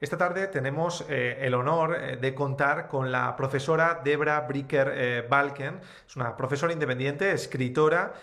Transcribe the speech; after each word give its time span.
Esta 0.00 0.16
tarde 0.16 0.46
tenemos 0.46 1.04
eh, 1.08 1.38
el 1.40 1.54
honor 1.54 1.96
eh, 1.96 2.16
de 2.18 2.32
contar 2.32 2.86
con 2.86 3.10
la 3.10 3.34
profesora 3.34 4.00
Debra 4.04 4.42
Bricker 4.42 4.92
eh, 4.94 5.26
Balken. 5.28 5.80
Es 6.06 6.14
una 6.14 6.36
profesora 6.36 6.72
independiente, 6.72 7.32
escritora 7.32 8.14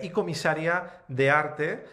y 0.00 0.08
comisaria 0.10 1.02
de 1.08 1.30
arte, 1.30 1.84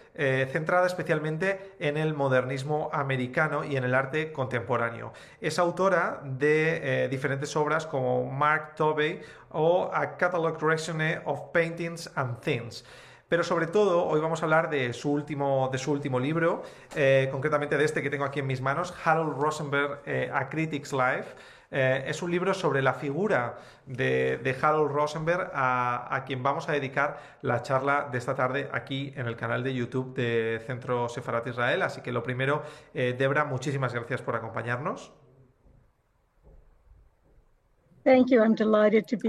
centrada 0.54 0.88
especialmente 0.88 1.76
en 1.80 1.98
el 1.98 2.14
modernismo 2.14 2.90
americano 2.94 3.66
y 3.66 3.76
en 3.76 3.84
el 3.84 3.94
arte 3.94 4.32
contemporáneo. 4.32 5.12
Es 5.42 5.60
autora 5.60 6.22
de 6.24 7.10
diferentes 7.12 7.54
obras 7.58 7.86
como 7.86 8.32
Mark 8.32 8.76
Tobey 8.76 9.20
o 9.50 9.92
A 9.94 10.16
Catalog 10.16 10.58
Resume 10.62 11.20
of 11.26 11.52
Paintings 11.52 12.10
and 12.16 12.40
Things. 12.40 12.86
Pero 13.28 13.44
sobre 13.44 13.66
todo, 13.66 14.06
hoy 14.06 14.22
vamos 14.22 14.42
a 14.42 14.46
hablar 14.46 14.70
de 14.70 14.94
su 14.94 15.12
último, 15.12 15.70
de 15.72 15.80
su 15.80 15.92
último 15.92 16.20
libro, 16.20 16.62
eh, 16.96 17.28
concretamente 17.32 17.76
de 17.76 17.84
este 17.84 18.04
que 18.04 18.12
tengo 18.12 18.24
aquí 18.24 18.40
en 18.40 18.48
mis 18.48 18.62
manos, 18.62 18.94
Harold 19.04 19.36
Rosenberg, 19.38 20.02
eh, 20.06 20.30
A 20.32 20.48
Critic's 20.48 20.94
Life. 20.94 21.36
Eh, 21.72 22.04
es 22.06 22.22
un 22.22 22.30
libro 22.30 22.54
sobre 22.54 22.84
la 22.84 22.94
figura 22.94 23.58
de, 23.88 24.56
Harold 24.62 24.92
Rosenberg, 24.92 25.50
a, 25.56 26.24
quien 26.28 26.44
vamos 26.44 26.70
a 26.70 26.74
dedicar 26.74 27.20
la 27.42 27.64
charla 27.64 28.08
de 28.12 28.20
esta 28.20 28.36
tarde 28.36 28.70
aquí 28.72 29.12
en 29.16 29.26
el 29.26 29.36
canal 29.36 29.64
de 29.64 29.74
YouTube 29.74 30.14
de 30.14 30.62
Centro 30.68 31.10
Sefarat 31.10 31.48
Israel. 31.48 31.82
Así 31.82 32.02
que 32.02 32.12
lo 32.12 32.22
primero, 32.22 32.62
Debra, 32.94 33.44
muchísimas 33.44 33.94
gracias 33.94 34.22
por 34.22 34.36
acompañarnos. 34.36 35.12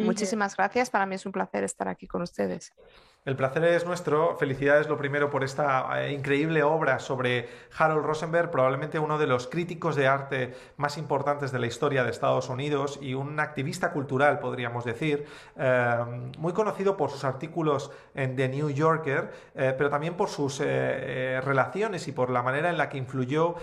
Muchísimas 0.04 0.54
gracias. 0.54 0.90
Para 0.90 1.06
mí 1.06 1.14
es 1.14 1.24
un 1.24 1.32
placer 1.32 1.64
estar 1.64 1.88
aquí 1.88 2.06
con 2.06 2.20
ustedes. 2.20 2.74
El 3.26 3.34
placer 3.34 3.64
es 3.64 3.84
nuestro. 3.84 4.36
Felicidades 4.36 4.88
lo 4.88 4.96
primero 4.96 5.30
por 5.30 5.42
esta 5.42 6.00
eh, 6.00 6.12
increíble 6.12 6.62
obra 6.62 7.00
sobre 7.00 7.48
Harold 7.76 8.06
Rosenberg, 8.06 8.52
probablemente 8.52 9.00
uno 9.00 9.18
de 9.18 9.26
los 9.26 9.48
críticos 9.48 9.96
de 9.96 10.06
arte 10.06 10.54
más 10.76 10.96
importantes 10.96 11.50
de 11.50 11.58
la 11.58 11.66
historia 11.66 12.04
de 12.04 12.10
Estados 12.12 12.48
Unidos 12.48 13.00
y 13.02 13.14
un 13.14 13.40
activista 13.40 13.90
cultural, 13.90 14.38
podríamos 14.38 14.84
decir, 14.84 15.26
eh, 15.56 16.30
muy 16.38 16.52
conocido 16.52 16.96
por 16.96 17.10
sus 17.10 17.24
artículos 17.24 17.90
en 18.14 18.36
The 18.36 18.48
New 18.48 18.70
Yorker, 18.70 19.32
eh, 19.56 19.74
pero 19.76 19.90
también 19.90 20.14
por 20.14 20.28
sus 20.28 20.60
relaciones 20.60 22.06
y 22.06 22.12
por 22.12 22.30
la 22.30 22.44
manera 22.44 22.70
en 22.70 22.78
la 22.78 22.88
que 22.88 22.96
influyó 22.96 23.56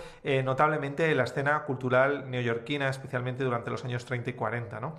notablemente 0.44 1.10
en 1.10 1.16
la 1.16 1.24
escena 1.24 1.62
cultural 1.64 2.30
neoyorquina, 2.30 2.90
especialmente 2.90 3.44
durante 3.44 3.70
los 3.70 3.82
años 3.84 4.04
30 4.04 4.30
y 4.30 4.32
40. 4.34 4.80
¿no? 4.80 4.98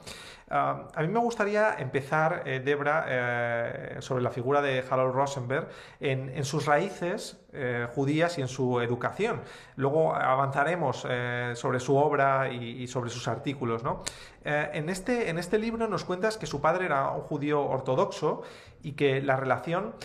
A 0.50 1.02
mí 1.02 1.08
me 1.08 1.20
gustaría 1.20 1.76
empezar, 1.80 2.44
Debra, 2.44 4.02
sobre 4.02 4.24
la 4.24 4.30
figura 4.30 4.62
de 4.62 4.84
Harold 4.90 5.16
Rosenberg 5.16 5.68
en, 6.00 6.44
sus 6.46 6.66
raíces 6.66 7.40
eh, 7.54 7.88
judías 7.96 8.38
y 8.38 8.42
en 8.42 8.48
su 8.48 8.82
educación. 8.82 9.42
Luego 9.76 10.14
avanzaremos 10.14 11.06
eh, 11.10 11.54
sobre 11.56 11.80
su 11.80 11.96
obra 11.96 12.50
y, 12.52 12.86
sobre 12.88 13.10
sus 13.10 13.28
artículos. 13.28 13.84
¿no? 13.84 14.04
Eh, 14.46 14.70
en, 14.74 14.90
este, 14.90 15.30
en 15.30 15.38
este 15.38 15.58
libro 15.58 15.88
nos 15.88 16.06
cuentas 16.06 16.38
que 16.38 16.46
su 16.46 16.62
padre 16.62 16.86
era 16.86 17.10
un 17.12 17.22
judío 17.22 17.66
ortodoxo 17.66 18.44
y 18.82 18.94
que 18.94 19.22
la 19.22 19.36
relación 19.36 19.96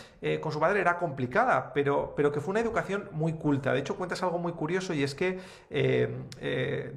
con 0.41 0.53
su 0.53 0.61
padre 0.61 0.81
era 0.81 0.99
complicada, 0.99 1.73
pero, 1.75 2.15
pero 2.17 2.33
que 2.33 2.41
fue 2.41 2.53
una 2.53 2.61
educación 2.61 3.09
muy 3.13 3.35
culta. 3.35 3.73
De 3.75 3.81
hecho, 3.81 3.97
cuentas 3.97 4.23
algo 4.23 4.39
muy 4.39 4.53
curioso 4.53 4.95
y 4.95 5.03
es 5.03 5.15
que, 5.15 5.39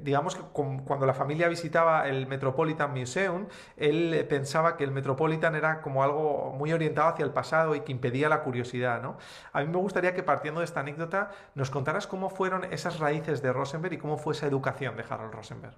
digamos 0.02 0.34
que 0.34 0.42
cuando 0.52 1.04
la 1.04 1.12
familia 1.12 1.48
visitaba 1.48 2.08
el 2.08 2.26
Metropolitan 2.26 2.92
Museum, 2.92 3.48
él 3.76 4.26
pensaba 4.30 4.78
que 4.78 4.84
el 4.84 4.92
Metropolitan 4.92 5.54
era 5.54 5.82
como 5.82 6.02
algo 6.02 6.54
muy 6.56 6.72
orientado 6.72 7.08
hacia 7.08 7.24
el 7.24 7.32
pasado 7.32 7.74
y 7.74 7.80
que 7.80 7.92
impedía 7.92 8.28
la 8.30 8.42
curiosidad. 8.42 9.02
¿no? 9.02 9.18
A 9.52 9.60
mí 9.60 9.66
me 9.66 9.78
gustaría 9.78 10.14
que 10.14 10.22
partiendo 10.22 10.60
de 10.60 10.64
esta 10.64 10.80
anécdota 10.80 11.30
nos 11.54 11.70
contaras 11.70 12.06
cómo 12.06 12.30
fueron 12.30 12.64
esas 12.72 12.98
raíces 12.98 13.42
de 13.42 13.52
Rosenberg 13.52 13.94
y 13.94 13.98
cómo 13.98 14.16
fue 14.16 14.32
esa 14.34 14.46
educación 14.46 14.96
de 14.96 15.04
Harold 15.08 15.34
Rosenberg. 15.34 15.76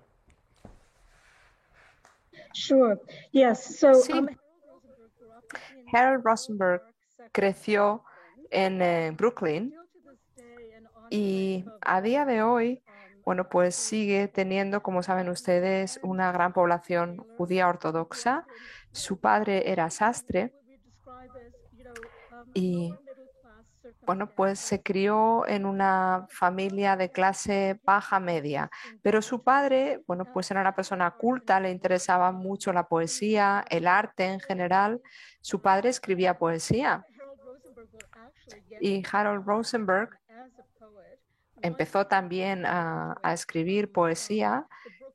Sure. 2.56 2.98
Yes. 3.32 3.78
So, 3.78 3.92
um, 4.14 4.28
Harold 5.92 6.24
Rosenberg 6.24 6.82
creció 7.32 8.02
en 8.50 8.80
eh, 8.80 9.12
Brooklyn 9.14 9.74
y 11.10 11.66
a 11.82 12.00
día 12.00 12.24
de 12.24 12.42
hoy, 12.42 12.82
bueno, 13.24 13.48
pues 13.50 13.74
sigue 13.74 14.28
teniendo, 14.28 14.82
como 14.82 15.02
saben 15.02 15.28
ustedes, 15.28 16.00
una 16.02 16.32
gran 16.32 16.54
población 16.54 17.18
judía 17.36 17.68
ortodoxa. 17.68 18.46
Su 18.90 19.20
padre 19.20 19.70
era 19.70 19.90
sastre 19.90 20.54
y 22.54 22.94
bueno, 24.06 24.30
pues 24.30 24.60
se 24.60 24.82
crió 24.82 25.46
en 25.48 25.66
una 25.66 26.26
familia 26.30 26.96
de 26.96 27.10
clase 27.10 27.80
baja 27.84 28.20
media, 28.20 28.70
pero 29.02 29.20
su 29.20 29.42
padre, 29.42 30.02
bueno, 30.06 30.24
pues 30.32 30.48
era 30.50 30.60
una 30.60 30.76
persona 30.76 31.10
culta, 31.10 31.58
le 31.58 31.70
interesaba 31.72 32.30
mucho 32.30 32.72
la 32.72 32.86
poesía, 32.86 33.64
el 33.68 33.88
arte 33.88 34.26
en 34.26 34.40
general. 34.40 35.00
Su 35.40 35.60
padre 35.60 35.88
escribía 35.88 36.38
poesía. 36.38 37.04
Y 38.80 39.02
Harold 39.10 39.44
Rosenberg 39.44 40.10
empezó 41.62 42.06
también 42.06 42.64
a, 42.64 43.18
escribir 43.32 43.90
poesía 43.90 44.66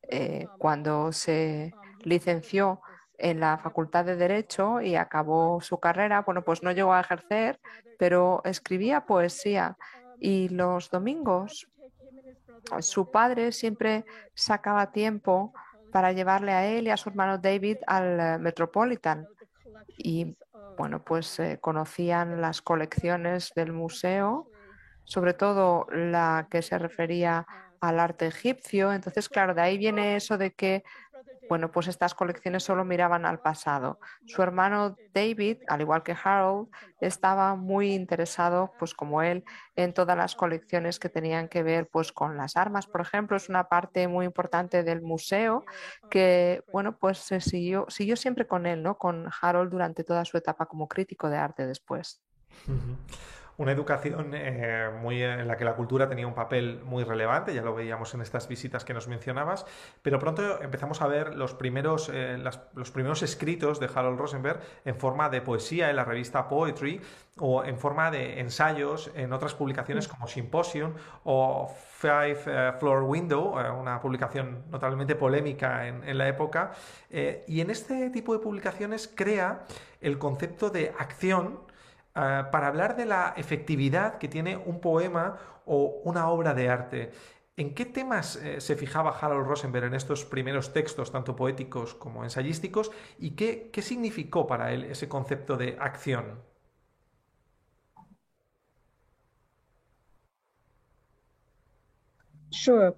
eh, 0.09 0.47
cuando 0.57 1.13
se 1.13 1.73
licenció 2.03 2.81
en 3.21 3.39
la 3.39 3.57
Facultad 3.57 4.05
de 4.05 4.15
Derecho 4.15 4.81
y 4.81 4.95
acabó 4.95 5.61
su 5.61 5.79
carrera. 5.79 6.21
Bueno, 6.21 6.43
pues 6.43 6.63
no 6.63 6.71
llegó 6.71 6.93
a 6.93 7.01
ejercer, 7.01 7.59
pero 7.97 8.41
escribía 8.43 9.05
poesía 9.05 9.77
y 10.19 10.49
los 10.49 10.89
domingos 10.89 11.67
su 12.79 13.11
padre 13.11 13.51
siempre 13.51 14.05
sacaba 14.33 14.91
tiempo 14.91 15.53
para 15.91 16.11
llevarle 16.11 16.53
a 16.53 16.65
él 16.65 16.87
y 16.87 16.89
a 16.89 16.97
su 16.97 17.09
hermano 17.09 17.37
David 17.37 17.77
al 17.87 18.19
eh, 18.19 18.37
Metropolitan. 18.39 19.27
Y 19.97 20.37
bueno, 20.77 21.03
pues 21.03 21.39
eh, 21.39 21.57
conocían 21.59 22.39
las 22.41 22.61
colecciones 22.61 23.51
del 23.55 23.73
museo, 23.73 24.49
sobre 25.03 25.33
todo 25.33 25.87
la 25.91 26.47
que 26.49 26.61
se 26.61 26.77
refería 26.77 27.45
al 27.81 27.99
arte 27.99 28.27
egipcio. 28.27 28.93
Entonces, 28.93 29.27
claro, 29.27 29.53
de 29.53 29.61
ahí 29.61 29.77
viene 29.77 30.15
eso 30.15 30.37
de 30.37 30.53
que 30.53 30.83
bueno, 31.51 31.69
pues 31.69 31.89
estas 31.89 32.15
colecciones 32.15 32.63
solo 32.63 32.85
miraban 32.85 33.25
al 33.25 33.41
pasado. 33.41 33.99
Su 34.25 34.41
hermano 34.41 34.95
David, 35.13 35.57
al 35.67 35.81
igual 35.81 36.01
que 36.01 36.15
Harold, 36.23 36.69
estaba 37.01 37.57
muy 37.57 37.93
interesado, 37.93 38.71
pues 38.79 38.93
como 38.93 39.21
él, 39.21 39.43
en 39.75 39.93
todas 39.93 40.15
las 40.15 40.37
colecciones 40.37 40.97
que 40.97 41.09
tenían 41.09 41.49
que 41.49 41.61
ver 41.61 41.89
pues 41.89 42.13
con 42.13 42.37
las 42.37 42.55
armas, 42.55 42.87
por 42.87 43.01
ejemplo, 43.01 43.35
es 43.35 43.49
una 43.49 43.67
parte 43.67 44.07
muy 44.07 44.25
importante 44.25 44.83
del 44.83 45.01
museo 45.01 45.65
que, 46.09 46.63
bueno, 46.71 46.97
pues 46.97 47.17
se 47.17 47.41
siguió, 47.41 47.85
siguió 47.89 48.15
siempre 48.15 48.47
con 48.47 48.65
él, 48.65 48.81
¿no? 48.81 48.97
Con 48.97 49.27
Harold 49.41 49.71
durante 49.71 50.05
toda 50.05 50.23
su 50.23 50.37
etapa 50.37 50.67
como 50.67 50.87
crítico 50.87 51.29
de 51.29 51.35
arte 51.35 51.67
después 51.67 52.21
una 53.61 53.71
educación 53.71 54.31
eh, 54.33 54.89
muy 55.01 55.21
en 55.21 55.47
la 55.47 55.55
que 55.55 55.63
la 55.63 55.75
cultura 55.75 56.09
tenía 56.09 56.25
un 56.25 56.33
papel 56.33 56.81
muy 56.83 57.03
relevante, 57.03 57.53
ya 57.53 57.61
lo 57.61 57.75
veíamos 57.75 58.11
en 58.15 58.21
estas 58.21 58.47
visitas 58.47 58.83
que 58.83 58.93
nos 58.93 59.07
mencionabas, 59.07 59.67
pero 60.01 60.17
pronto 60.17 60.59
empezamos 60.63 60.99
a 61.03 61.07
ver 61.07 61.35
los 61.35 61.53
primeros, 61.53 62.09
eh, 62.11 62.43
los 62.73 62.89
primeros 62.89 63.21
escritos 63.21 63.79
de 63.79 63.87
Harold 63.93 64.19
Rosenberg 64.19 64.59
en 64.83 64.95
forma 64.95 65.29
de 65.29 65.41
poesía 65.41 65.91
en 65.91 65.95
la 65.95 66.05
revista 66.05 66.47
Poetry 66.47 67.01
o 67.37 67.63
en 67.63 67.77
forma 67.77 68.09
de 68.09 68.39
ensayos 68.39 69.11
en 69.13 69.31
otras 69.31 69.53
publicaciones 69.53 70.07
como 70.07 70.27
Symposium 70.27 70.93
o 71.23 71.71
Five 71.99 72.39
eh, 72.47 72.73
Floor 72.79 73.03
Window, 73.03 73.53
una 73.79 74.01
publicación 74.01 74.63
notablemente 74.71 75.15
polémica 75.15 75.87
en, 75.87 76.03
en 76.03 76.17
la 76.17 76.27
época, 76.27 76.71
y 77.11 77.61
en 77.61 77.69
este 77.69 78.09
tipo 78.09 78.33
de 78.33 78.39
publicaciones 78.39 79.07
crea 79.13 79.65
el 79.99 80.17
concepto 80.17 80.71
de 80.71 80.93
acción 80.97 81.70
Ah, 82.13 82.49
para 82.51 82.67
hablar 82.67 82.97
de 82.97 83.05
la 83.05 83.33
efectividad 83.37 84.17
que 84.17 84.27
tiene 84.27 84.57
un 84.57 84.81
poema 84.81 85.37
o 85.65 86.01
una 86.03 86.29
obra 86.29 86.53
de 86.53 86.69
arte. 86.69 87.11
¿En 87.55 87.73
qué 87.73 87.85
temas 87.85 88.35
eh, 88.37 88.59
se 88.59 88.75
fijaba 88.75 89.17
Harold 89.17 89.47
Rosenberg 89.47 89.85
en 89.85 89.93
estos 89.93 90.25
primeros 90.25 90.73
textos, 90.73 91.11
tanto 91.11 91.35
poéticos 91.35 91.93
como 91.95 92.23
ensayísticos, 92.23 92.91
y 93.17 93.31
qué, 93.35 93.69
qué 93.71 93.81
significó 93.81 94.45
para 94.45 94.73
él 94.73 94.85
ese 94.85 95.07
concepto 95.07 95.55
de 95.57 95.77
acción? 95.79 96.41
Sure. 102.49 102.93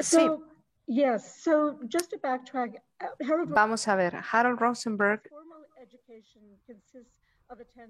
So, 0.00 0.42
yes, 0.86 1.42
so 1.42 1.78
just 1.88 2.10
to 2.10 2.18
backtrack, 2.18 2.82
uh, 3.00 3.46
Vamos 3.46 3.86
a 3.86 3.94
ver, 3.94 4.16
Harold 4.32 4.58
Rosenberg 4.58 5.22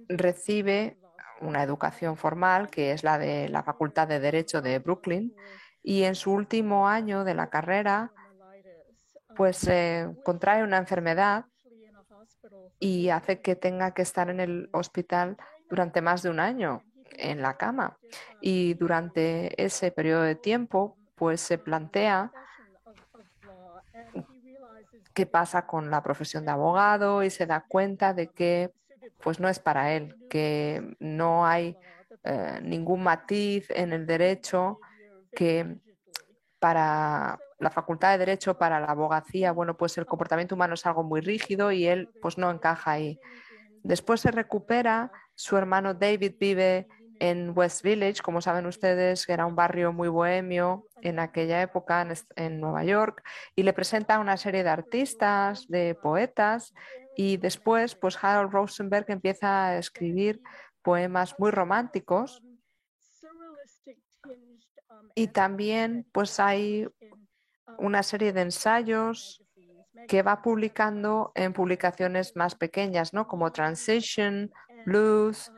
recibe 0.08 0.96
una 1.40 1.62
educación 1.62 2.16
formal 2.16 2.68
que 2.68 2.92
es 2.92 3.04
la 3.04 3.18
de 3.18 3.48
la 3.48 3.62
Facultad 3.62 4.08
de 4.08 4.20
Derecho 4.20 4.60
de 4.62 4.78
Brooklyn 4.78 5.34
y 5.82 6.02
en 6.02 6.14
su 6.14 6.32
último 6.32 6.88
año 6.88 7.24
de 7.24 7.34
la 7.34 7.48
carrera 7.48 8.12
pues 9.36 9.68
contrae 10.24 10.64
una 10.64 10.78
enfermedad 10.78 11.46
y 12.80 13.08
hace 13.10 13.40
que 13.40 13.56
tenga 13.56 13.92
que 13.92 14.02
estar 14.02 14.30
en 14.30 14.40
el 14.40 14.68
hospital 14.72 15.36
durante 15.68 16.00
más 16.00 16.22
de 16.22 16.30
un 16.30 16.40
año 16.40 16.82
en 17.12 17.42
la 17.42 17.56
cama. 17.56 17.98
Y 18.40 18.74
durante 18.74 19.62
ese 19.62 19.90
periodo 19.90 20.22
de 20.22 20.34
tiempo, 20.34 20.96
pues 21.14 21.40
se 21.40 21.58
plantea 21.58 22.32
qué 25.14 25.26
pasa 25.26 25.66
con 25.66 25.90
la 25.90 26.02
profesión 26.02 26.44
de 26.44 26.52
abogado 26.52 27.22
y 27.22 27.30
se 27.30 27.46
da 27.46 27.64
cuenta 27.66 28.14
de 28.14 28.28
que 28.28 28.72
pues 29.22 29.40
no 29.40 29.48
es 29.48 29.58
para 29.58 29.92
él, 29.94 30.16
que 30.28 30.96
no 31.00 31.46
hay 31.46 31.76
eh, 32.24 32.60
ningún 32.62 33.02
matiz 33.02 33.70
en 33.70 33.92
el 33.92 34.06
derecho 34.06 34.80
que 35.32 35.78
para 36.58 37.38
la 37.58 37.70
facultad 37.70 38.12
de 38.12 38.18
derecho, 38.18 38.58
para 38.58 38.80
la 38.80 38.86
abogacía, 38.86 39.52
bueno, 39.52 39.76
pues 39.76 39.98
el 39.98 40.06
comportamiento 40.06 40.54
humano 40.54 40.74
es 40.74 40.86
algo 40.86 41.02
muy 41.02 41.20
rígido 41.20 41.72
y 41.72 41.86
él 41.86 42.10
pues 42.20 42.38
no 42.38 42.50
encaja 42.50 42.92
ahí. 42.92 43.18
Después 43.82 44.20
se 44.20 44.30
recupera, 44.30 45.12
su 45.34 45.56
hermano 45.56 45.94
David 45.94 46.34
vive 46.38 46.88
en 47.20 47.52
West 47.56 47.82
Village, 47.82 48.22
como 48.22 48.40
saben 48.40 48.66
ustedes, 48.66 49.26
que 49.26 49.32
era 49.32 49.46
un 49.46 49.56
barrio 49.56 49.92
muy 49.92 50.08
bohemio 50.08 50.86
en 51.02 51.18
aquella 51.18 51.62
época 51.62 52.06
en, 52.36 52.60
Nueva 52.60 52.84
York, 52.84 53.22
y 53.56 53.62
le 53.62 53.72
presenta 53.72 54.20
una 54.20 54.36
serie 54.36 54.62
de 54.62 54.70
artistas, 54.70 55.66
de 55.68 55.94
poetas, 55.94 56.74
y 57.20 57.36
después, 57.36 57.96
pues 57.96 58.16
Harold 58.22 58.52
Rosenberg 58.52 59.04
empieza 59.08 59.66
a 59.66 59.78
escribir 59.78 60.40
poemas 60.82 61.34
muy 61.36 61.50
románticos. 61.50 62.40
Y 65.16 65.26
también, 65.26 66.06
pues 66.12 66.38
hay 66.38 66.86
una 67.76 68.04
serie 68.04 68.32
de 68.32 68.42
ensayos 68.42 69.42
que 70.06 70.22
va 70.22 70.42
publicando 70.42 71.32
en 71.34 71.52
publicaciones 71.52 72.36
más 72.36 72.54
pequeñas, 72.54 73.12
¿no? 73.12 73.26
Como 73.26 73.50
Transition, 73.50 74.52
Blues, 74.86 75.50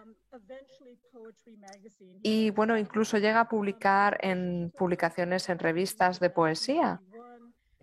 y 2.23 2.51
bueno, 2.53 2.79
incluso 2.79 3.19
llega 3.19 3.41
a 3.41 3.49
publicar 3.51 4.17
en 4.23 4.73
publicaciones 4.79 5.47
en 5.51 5.59
revistas 5.59 6.21
de 6.21 6.31
poesía. 6.31 7.03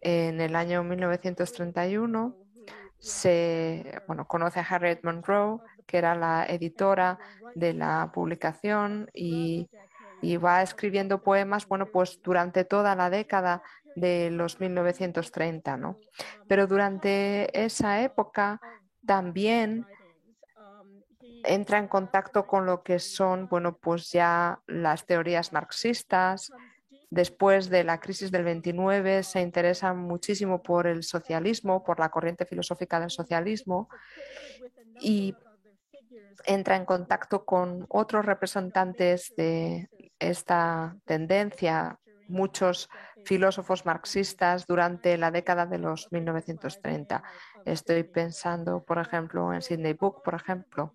En 0.02 0.42
el 0.42 0.56
año 0.56 0.84
1931 0.84 2.47
se 3.00 4.02
bueno, 4.08 4.28
conoce 4.28 4.60
a 4.60 4.64
Harriet 4.64 5.00
Monroe, 5.04 5.60
que 5.86 5.98
era 5.98 6.16
la 6.16 6.46
editora 6.46 7.20
de 7.56 7.74
la 7.74 8.12
publicación 8.14 9.10
y, 9.14 9.70
y 10.22 10.38
va 10.38 10.62
escribiendo 10.62 11.22
poemas, 11.22 11.68
bueno, 11.68 11.88
pues 11.88 12.20
durante 12.22 12.66
toda 12.66 12.96
la 12.96 13.10
década 13.10 13.62
de 13.96 14.30
los 14.30 14.60
1930, 14.60 15.78
¿no? 15.78 15.98
Pero 16.48 16.68
durante 16.68 17.66
esa 17.66 18.02
época 18.02 18.60
también 19.06 19.86
entra 21.44 21.80
en 21.80 21.88
contacto 21.88 22.46
con 22.46 22.66
lo 22.66 22.84
que 22.84 23.00
son, 23.00 23.48
bueno, 23.48 23.78
pues 23.78 24.12
ya 24.12 24.60
las 24.68 25.06
teorías 25.06 25.54
marxistas. 25.54 26.52
Después 27.10 27.70
de 27.70 27.84
la 27.84 28.00
crisis 28.00 28.32
del 28.32 28.44
29 28.44 29.24
se 29.24 29.42
interesa 29.42 29.94
muchísimo 29.94 30.62
por 30.62 30.88
el 30.88 31.04
socialismo, 31.04 31.84
por 31.84 32.00
la 32.00 32.10
corriente 32.10 32.46
filosófica 32.46 33.00
del 33.00 33.10
socialismo 33.10 33.90
y 35.00 35.34
entra 36.46 36.76
en 36.76 36.86
contacto 36.86 37.46
con 37.46 37.86
otros 37.90 38.26
representantes 38.26 39.34
de 39.38 39.90
esta 40.20 40.96
tendencia, 41.06 42.00
muchos 42.28 42.90
filósofos 43.26 43.86
marxistas 43.86 44.66
durante 44.66 45.18
la 45.18 45.32
década 45.32 45.66
de 45.66 45.78
los 45.78 46.12
1930. 46.12 47.24
Estoy 47.66 48.04
pensando, 48.04 48.84
por 48.84 49.00
ejemplo, 49.00 49.54
en 49.54 49.62
Sidney 49.62 49.94
Book, 49.94 50.22
por 50.24 50.36
ejemplo, 50.36 50.94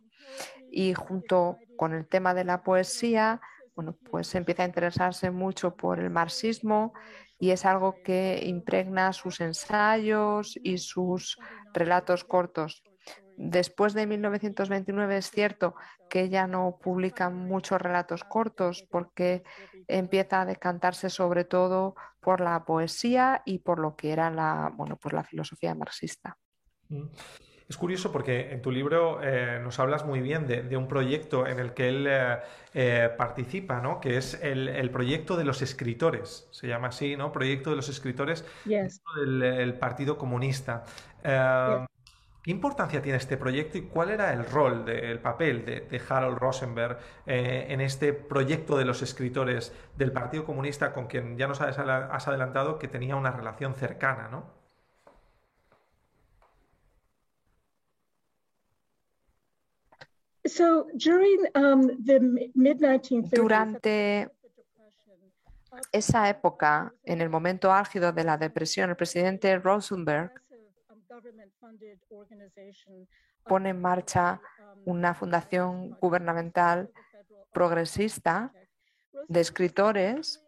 y 0.71 0.95
junto 0.95 1.59
con 1.77 1.95
el 1.95 2.07
tema 2.07 2.35
de 2.35 2.45
la 2.45 2.63
poesía, 2.63 3.41
bueno, 3.75 3.97
pues 4.11 4.35
empieza 4.35 4.63
a 4.63 4.67
interesarse 4.67 5.31
mucho 5.31 5.77
por 5.77 5.99
el 5.99 6.11
marxismo 6.11 6.93
y 7.39 7.51
es 7.51 7.65
algo 7.65 7.97
que 8.05 8.41
impregna 8.45 9.13
sus 9.13 9.41
ensayos 9.41 10.59
y 10.63 10.79
sus 10.79 11.39
relatos 11.73 12.25
cortos. 12.25 12.83
Después 13.37 13.95
de 13.95 14.07
1929 14.07 15.17
es 15.17 15.31
cierto 15.31 15.75
que 16.09 16.29
ya 16.29 16.47
no 16.47 16.79
publica 16.83 17.31
muchos 17.31 17.81
relatos 17.81 18.25
cortos 18.25 18.87
porque 18.91 19.43
empieza 19.89 20.43
a 20.43 20.47
decantarse 20.47 21.09
sobre 21.09 21.45
todo 21.45 21.95
por 22.21 22.41
la 22.41 22.65
poesía 22.65 23.43
y 23.47 23.59
por 23.59 23.79
lo 23.79 23.97
que 23.97 24.13
era 24.13 24.31
la, 24.31 24.71
bueno, 24.75 24.97
pues 24.97 25.15
la 25.15 25.25
filosofía 25.25 25.75
marxista. 25.75 26.37
Mm. 26.89 27.07
Es 27.73 27.79
curioso 27.79 28.13
porque 28.13 28.53
en 28.53 28.61
tu 28.61 28.71
libro 28.71 29.23
eh, 29.23 29.59
nos 29.65 29.79
hablas 29.79 30.05
muy 30.05 30.21
bien 30.21 30.47
de, 30.47 30.77
un 30.77 30.89
proyecto 30.89 31.47
en 31.47 31.59
el 31.59 31.73
que 31.73 31.89
él 31.89 32.07
eh, 32.07 32.37
eh, 32.75 33.09
participa, 33.17 33.81
¿no? 33.81 33.99
Que 33.99 34.19
es 34.19 34.39
el, 34.43 34.91
proyecto 34.91 35.39
de 35.39 35.45
los 35.45 35.63
escritores, 35.63 36.47
se 36.51 36.69
llama 36.69 36.89
así, 36.89 37.17
¿no? 37.17 37.33
Proyecto 37.33 37.71
de 37.71 37.77
los 37.77 37.89
escritores 37.89 38.45
del 38.67 39.73
Partido 39.81 40.19
Comunista. 40.19 40.85
¿Qué 41.23 42.51
importancia 42.51 43.01
tiene 43.01 43.17
este 43.17 43.39
proyecto 43.39 43.79
y 43.79 43.83
cuál 43.85 44.11
era 44.11 44.35
el 44.35 44.45
rol, 44.45 44.87
el 44.87 45.21
papel 45.21 45.65
de, 45.65 46.03
Harold 46.07 46.37
Rosenberg 46.37 46.99
en 47.25 47.81
este 47.81 48.13
proyecto 48.13 48.77
de 48.77 48.85
los 48.85 49.01
escritores 49.01 49.73
del 49.97 50.13
Partido 50.13 50.45
Comunista 50.45 50.93
con 50.93 51.07
quien 51.07 51.39
ya 51.39 51.49
nos 51.49 51.63
has 51.63 52.29
adelantado 52.29 52.79
que 52.79 52.89
tenía 52.89 53.17
una 53.17 53.31
relación 53.31 53.75
cercana, 53.75 54.29
¿no? 54.31 54.62
Durante 63.37 64.31
esa 65.93 66.29
época, 66.29 66.93
en 67.05 67.21
el 67.21 67.31
momento 67.31 67.73
álgido 67.73 68.13
de 68.13 68.25
la 68.25 68.37
depresión, 68.37 68.91
el 68.91 68.97
presidente 68.97 69.59
Rosenberg 69.59 70.33
pone 73.45 73.71
en 73.71 73.81
marcha 73.81 74.41
una 74.85 75.15
fundación 75.15 75.91
gubernamental 76.01 76.91
progresista 77.53 78.53
de 79.29 79.41
escritores 79.41 80.45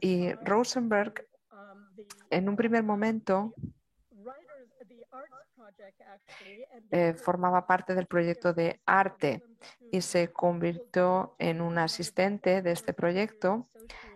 y 0.00 0.32
Rosenberg 0.34 1.26
en 2.30 2.48
un 2.48 2.56
primer 2.56 2.82
momento 2.82 3.54
eh, 6.90 7.14
formaba 7.14 7.66
parte 7.66 7.94
del 7.94 8.06
proyecto 8.06 8.52
de 8.52 8.80
arte 8.86 9.42
y 9.90 10.00
se 10.00 10.32
convirtió 10.32 11.34
en 11.38 11.60
un 11.60 11.78
asistente 11.78 12.62
de 12.62 12.72
este 12.72 12.92
proyecto 12.92 13.68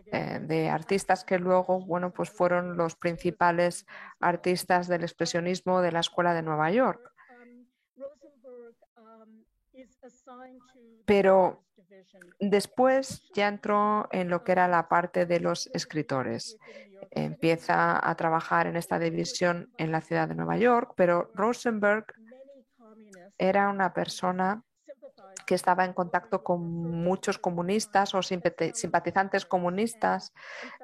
eh, 0.06 0.38
de 0.40 0.68
artistas 0.68 1.24
que 1.24 1.38
luego 1.38 1.80
bueno, 1.80 2.12
pues 2.12 2.30
fueron 2.30 2.76
los 2.76 2.94
principales 2.96 3.86
artistas 4.20 4.86
del 4.86 5.02
expresionismo 5.02 5.80
de 5.80 5.92
la 5.92 6.00
Escuela 6.00 6.34
de 6.34 6.42
Nueva 6.42 6.70
York. 6.70 7.12
Pero 11.06 11.64
después 12.40 13.22
ya 13.34 13.48
entró 13.48 14.08
en 14.12 14.28
lo 14.28 14.44
que 14.44 14.52
era 14.52 14.68
la 14.68 14.88
parte 14.88 15.26
de 15.26 15.40
los 15.40 15.68
escritores. 15.74 16.56
Empieza 17.10 18.08
a 18.08 18.14
trabajar 18.14 18.66
en 18.66 18.76
esta 18.76 18.98
división 18.98 19.70
en 19.78 19.92
la 19.92 20.00
ciudad 20.00 20.28
de 20.28 20.34
Nueva 20.34 20.56
York, 20.56 20.94
pero 20.96 21.30
Rosenberg 21.34 22.06
era 23.38 23.68
una 23.68 23.92
persona 23.92 24.62
que 25.46 25.54
estaba 25.54 25.84
en 25.84 25.92
contacto 25.92 26.42
con 26.42 26.62
muchos 26.62 27.38
comunistas 27.38 28.14
o 28.14 28.22
simpatizantes 28.22 29.44
comunistas, 29.44 30.32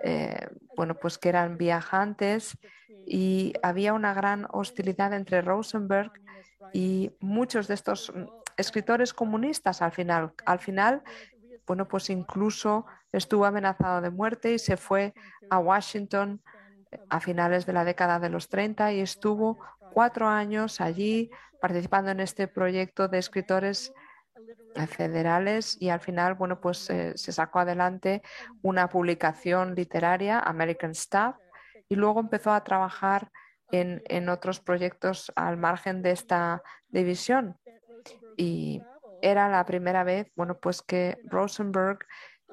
eh, 0.02 0.46
bueno, 0.76 0.94
pues 0.94 1.18
que 1.18 1.30
eran 1.30 1.56
viajantes 1.56 2.58
y 3.06 3.54
había 3.62 3.94
una 3.94 4.12
gran 4.12 4.46
hostilidad 4.52 5.14
entre 5.14 5.40
Rosenberg 5.40 6.12
y 6.72 7.10
muchos 7.20 7.68
de 7.68 7.74
estos 7.74 8.12
escritores 8.60 9.12
comunistas 9.12 9.82
al 9.82 9.92
final. 9.92 10.32
Al 10.46 10.58
final, 10.58 11.02
bueno, 11.66 11.88
pues 11.88 12.10
incluso 12.10 12.86
estuvo 13.12 13.44
amenazado 13.44 14.00
de 14.00 14.10
muerte 14.10 14.54
y 14.54 14.58
se 14.58 14.76
fue 14.76 15.14
a 15.50 15.58
Washington 15.58 16.42
a 17.08 17.20
finales 17.20 17.66
de 17.66 17.72
la 17.72 17.84
década 17.84 18.18
de 18.18 18.30
los 18.30 18.48
30 18.48 18.92
y 18.92 19.00
estuvo 19.00 19.58
cuatro 19.92 20.28
años 20.28 20.80
allí 20.80 21.30
participando 21.60 22.10
en 22.10 22.20
este 22.20 22.48
proyecto 22.48 23.08
de 23.08 23.18
escritores 23.18 23.92
federales 24.88 25.76
y 25.80 25.90
al 25.90 26.00
final, 26.00 26.34
bueno, 26.34 26.60
pues 26.60 26.78
se 26.78 27.32
sacó 27.32 27.60
adelante 27.60 28.22
una 28.62 28.88
publicación 28.88 29.74
literaria, 29.74 30.38
American 30.40 30.92
Staff, 30.92 31.36
y 31.88 31.96
luego 31.96 32.20
empezó 32.20 32.52
a 32.52 32.62
trabajar 32.64 33.30
en, 33.72 34.02
en 34.06 34.28
otros 34.28 34.60
proyectos 34.60 35.32
al 35.34 35.56
margen 35.56 36.02
de 36.02 36.12
esta 36.12 36.62
división. 36.88 37.56
Y 38.40 38.82
era 39.20 39.50
la 39.50 39.66
primera 39.66 40.02
vez, 40.02 40.32
bueno, 40.34 40.58
pues 40.58 40.80
que 40.80 41.18
Rosenberg 41.24 41.98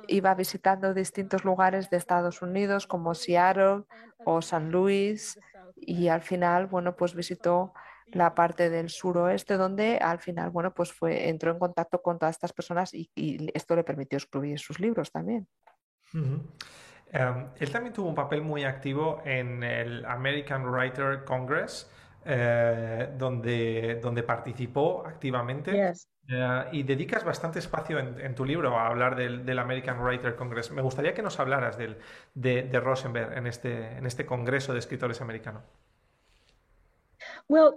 iba 0.10 0.36
visitando 0.36 0.94
distintos 0.94 1.46
lugares 1.46 1.90
de 1.90 1.96
Estados 1.96 2.42
Unidos 2.42 2.88
como 2.88 3.16
Seattle 3.16 3.86
o 4.26 4.42
San 4.42 4.70
Luis 4.70 5.40
y 5.78 6.10
al 6.10 6.22
final, 6.22 6.68
bueno, 6.68 6.98
pues 6.98 7.16
visitó 7.16 7.74
la 8.08 8.36
parte 8.36 8.70
del 8.70 8.90
suroeste 8.90 9.56
donde 9.56 9.98
al 9.98 10.20
final, 10.20 10.50
bueno, 10.50 10.74
pues 10.74 10.92
fue, 10.92 11.30
entró 11.30 11.52
en 11.52 11.60
contacto 11.60 12.02
con 12.02 12.20
todas 12.20 12.36
estas 12.36 12.52
personas 12.52 12.94
y, 12.94 13.10
esto 13.54 13.74
le 13.78 13.86
permitió 13.86 14.18
escribir 14.18 14.60
sus 14.60 14.82
libros 14.82 15.10
también. 15.10 15.48
Em, 16.14 17.48
él 17.58 17.72
también 17.72 17.94
tuvo 17.94 18.10
un 18.10 18.16
papel 18.16 18.42
muy 18.42 18.66
activo 18.66 19.22
en 19.24 19.64
el 19.64 20.06
American 20.06 20.66
Writer 20.66 21.24
Congress, 21.24 21.90
eh, 22.30 23.10
donde, 23.18 24.00
donde 24.02 24.22
participó 24.22 25.06
activamente. 25.08 25.94
Eh, 26.30 26.64
y 26.74 26.84
dedicas 26.84 27.24
bastante 27.24 27.60
espacio 27.60 28.00
en, 28.00 28.36
tu 28.36 28.44
libro 28.44 28.78
a 28.78 28.88
hablar 28.88 29.16
del, 29.16 29.58
American 29.58 30.02
Writer 30.02 30.36
Congress. 30.36 30.72
Me 30.72 30.82
gustaría 30.82 31.14
que 31.14 31.22
nos 31.22 31.40
hablaras 31.40 31.78
del, 31.78 31.98
de, 32.34 32.80
Rosenberg 32.82 33.38
en 33.38 33.48
este, 33.48 33.98
en 33.98 34.06
este 34.06 34.26
Congreso 34.26 34.74
de 34.74 34.80
Escritores 34.80 35.22
Americanos. 35.22 35.64
Um, 37.48 37.70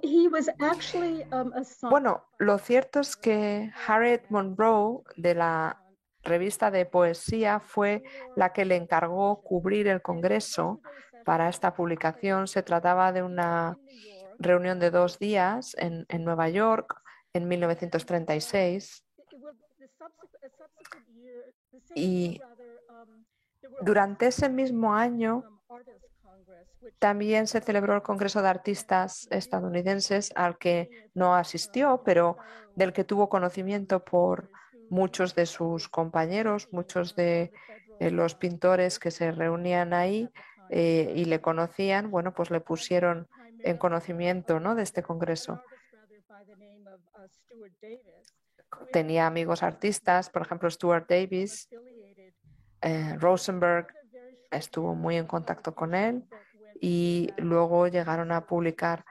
bueno, 1.88 2.25
lo 2.38 2.59
cierto 2.59 2.99
es 2.99 3.16
que 3.16 3.71
Harriet 3.87 4.25
Monroe 4.30 5.04
de 5.16 5.37
la 5.37 5.80
revista 6.25 6.73
de 6.73 6.87
poesía 6.87 7.61
fue 7.61 8.02
la 8.35 8.52
que 8.52 8.64
le 8.64 8.75
encargó 8.75 9.42
cubrir 9.42 9.87
el 9.87 10.02
Congreso 10.02 10.80
para 11.25 11.49
esta 11.49 11.73
publicación. 11.73 12.49
Se 12.49 12.64
trataba 12.64 13.12
de 13.12 13.23
una 13.23 13.78
reunión 14.40 14.80
de 14.80 14.90
dos 14.90 15.18
días 15.18 15.76
en, 15.78 16.06
Nueva 16.25 16.49
York 16.49 17.00
en 17.32 17.47
1936 17.47 19.04
y 21.94 22.40
durante 23.82 24.26
ese 24.26 24.49
mismo 24.49 24.94
año 24.94 25.44
también 26.99 27.47
se 27.47 27.61
celebró 27.61 27.94
el 27.94 28.02
Congreso 28.02 28.42
de 28.42 28.49
Artistas 28.49 29.28
estadounidenses 29.30 30.32
al 30.35 30.59
que 30.59 31.09
no 31.14 31.35
asistió, 31.35 32.02
pero 32.04 32.38
del 32.75 32.92
que 32.92 33.04
tuvo 33.04 33.28
conocimiento 33.28 34.04
por 34.04 34.50
muchos 34.88 35.35
de 35.35 35.47
sus 35.47 35.88
compañeros, 35.88 36.68
muchos 36.73 37.14
de 37.14 37.52
eh, 38.00 38.11
los 38.11 38.35
pintores 38.35 38.99
que 38.99 39.11
se 39.11 39.30
reunían 39.30 39.92
ahí 39.92 40.30
eh, 40.70 41.12
y 41.14 41.26
le 41.26 41.40
conocían, 41.40 42.11
bueno, 42.11 42.32
pues 42.32 42.50
le 42.50 42.61
pusieron 42.61 43.28
en 43.62 43.76
conocimiento 43.79 44.61
¿no? 44.61 44.75
de 44.75 44.83
este 44.83 45.02
congreso. 45.02 45.62
Tenía 48.93 49.26
amigos 49.26 49.62
artistas, 49.62 50.31
por 50.31 50.43
ejemplo, 50.43 50.71
Stuart 50.71 51.09
Davis, 51.09 51.69
eh, 52.83 53.17
Rosenberg 53.19 53.88
estuvo 54.50 54.95
muy 54.95 55.17
en 55.17 55.26
contacto 55.26 55.75
con 55.75 55.95
él 55.95 56.25
y 56.81 57.29
luego 57.37 57.88
llegaron 57.88 58.33
a 58.33 58.47
publicar 58.47 59.05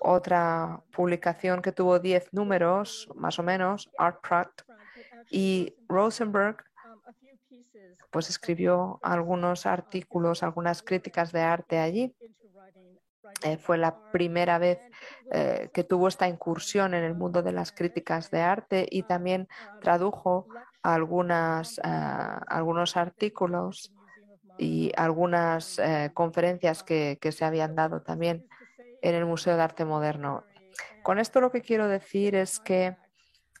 otra 0.00 0.82
publicación 0.92 1.62
que 1.62 1.70
tuvo 1.70 2.00
10 2.00 2.32
números, 2.32 3.08
más 3.14 3.38
o 3.38 3.42
menos, 3.42 3.90
Art 3.96 4.20
Pratt, 4.20 4.62
y 5.30 5.76
Rosenberg 5.88 6.64
pues 8.10 8.28
escribió 8.28 9.00
algunos 9.02 9.64
artículos, 9.64 10.42
algunas 10.42 10.82
críticas 10.82 11.32
de 11.32 11.40
arte 11.40 11.78
allí. 11.78 12.14
Eh, 13.42 13.56
fue 13.56 13.78
la 13.78 13.96
primera 14.10 14.58
vez 14.58 14.80
eh, 15.30 15.70
que 15.72 15.84
tuvo 15.84 16.08
esta 16.08 16.28
incursión 16.28 16.94
en 16.94 17.04
el 17.04 17.14
mundo 17.14 17.42
de 17.42 17.52
las 17.52 17.72
críticas 17.72 18.30
de 18.30 18.40
arte 18.40 18.86
y 18.90 19.02
también 19.02 19.48
tradujo 19.80 20.46
eh, 20.50 20.58
algunos 20.82 21.78
artículos 22.96 23.92
y 24.58 24.92
algunas 24.96 25.80
conferencias 26.14 26.82
que, 26.82 27.18
que 27.20 27.32
se 27.32 27.44
habían 27.44 27.74
dado 27.74 28.02
también 28.02 28.46
en 29.00 29.14
el 29.14 29.26
Museo 29.26 29.56
de 29.56 29.62
Arte 29.62 29.84
Moderno. 29.84 30.44
Con 31.02 31.18
esto 31.18 31.40
lo 31.40 31.50
que 31.50 31.62
quiero 31.62 31.88
decir 31.88 32.36
es 32.36 32.60
que 32.60 32.96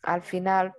al 0.02 0.22
final 0.22 0.74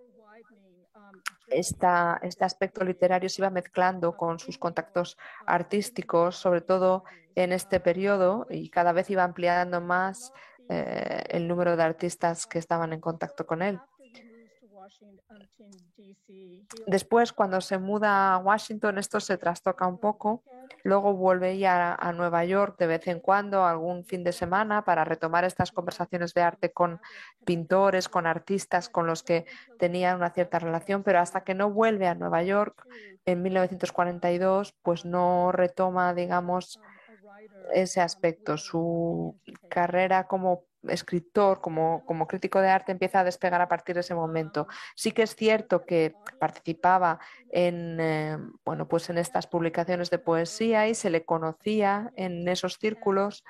este 1.54 2.46
aspecto 2.46 2.84
literario 2.84 3.30
se 3.30 3.42
iba 3.42 3.50
mezclando 3.50 4.18
con 4.18 4.40
sus 4.40 4.58
contactos 4.58 5.18
artísticos, 5.46 6.36
sobre 6.36 6.62
todo 6.62 7.04
en 7.36 7.52
este 7.52 7.80
periodo, 7.80 8.48
y 8.50 8.70
cada 8.70 8.92
vez 8.92 9.10
iba 9.10 9.24
ampliando 9.24 9.82
más 9.82 10.34
eh, 10.70 11.24
el 11.30 11.48
número 11.48 11.76
de 11.76 11.84
artistas 11.84 12.48
que 12.48 12.60
estaban 12.60 12.94
en 12.94 13.02
contacto 13.02 13.46
con 13.46 13.62
él. 13.62 13.80
Después, 16.88 17.32
cuando 17.32 17.62
se 17.62 17.78
muda 17.78 18.34
a 18.34 18.38
Washington, 18.38 18.98
esto 18.98 19.20
se 19.20 19.38
trastoca 19.38 19.88
un 19.88 19.98
poco. 19.98 20.44
Luego 20.84 21.14
vuelve 21.14 21.58
ya 21.58 21.96
a, 21.96 22.12
Nueva 22.12 22.44
York 22.46 22.78
de 22.78 22.88
vez 22.88 23.08
en 23.08 23.20
cuando, 23.20 23.66
algún 23.66 24.06
fin 24.06 24.24
de 24.24 24.34
semana, 24.34 24.84
para 24.84 25.06
retomar 25.06 25.46
estas 25.46 25.72
conversaciones 25.72 26.34
de 26.34 26.42
arte 26.42 26.72
con 26.72 27.00
pintores, 27.46 28.10
con 28.10 28.28
artistas 28.28 28.90
con 28.90 29.08
los 29.08 29.24
que 29.24 29.46
tenía 29.80 30.16
una 30.16 30.32
cierta 30.32 30.60
relación, 30.60 31.04
pero 31.04 31.20
hasta 31.20 31.44
que 31.44 31.54
no 31.54 31.70
vuelve 31.70 32.08
a 32.08 32.16
Nueva 32.16 32.44
York 32.44 32.86
en 33.26 33.42
1942, 33.42 34.74
pues 34.82 35.06
no 35.06 35.52
retoma, 35.52 36.14
digamos, 36.14 36.80
ese 37.74 38.02
aspecto. 38.02 38.58
Su 38.58 39.40
carrera 39.70 40.28
como 40.28 40.66
escritor, 40.88 41.62
como, 41.62 42.06
como, 42.06 42.28
crítico 42.28 42.62
de 42.62 42.70
arte, 42.70 42.92
empieza 42.92 43.20
a 43.20 43.24
despegar 43.24 43.62
a 43.62 43.68
partir 43.68 43.96
de 43.96 44.02
ese 44.02 44.16
momento. 44.16 44.68
Sí 44.96 45.12
que 45.12 45.24
es 45.24 45.36
cierto 45.36 45.86
que 45.86 46.16
participaba 46.40 47.20
en, 47.50 48.00
eh, 48.00 48.38
bueno, 48.66 48.88
pues 48.88 49.10
en 49.10 49.18
estas 49.18 49.48
publicaciones 49.48 50.10
de 50.10 50.20
poesía 50.20 50.88
y 50.88 50.96
se 50.96 51.10
le 51.10 51.26
conocía 51.26 52.12
en 52.16 52.48
esos 52.48 52.78
círculos, 52.78 53.44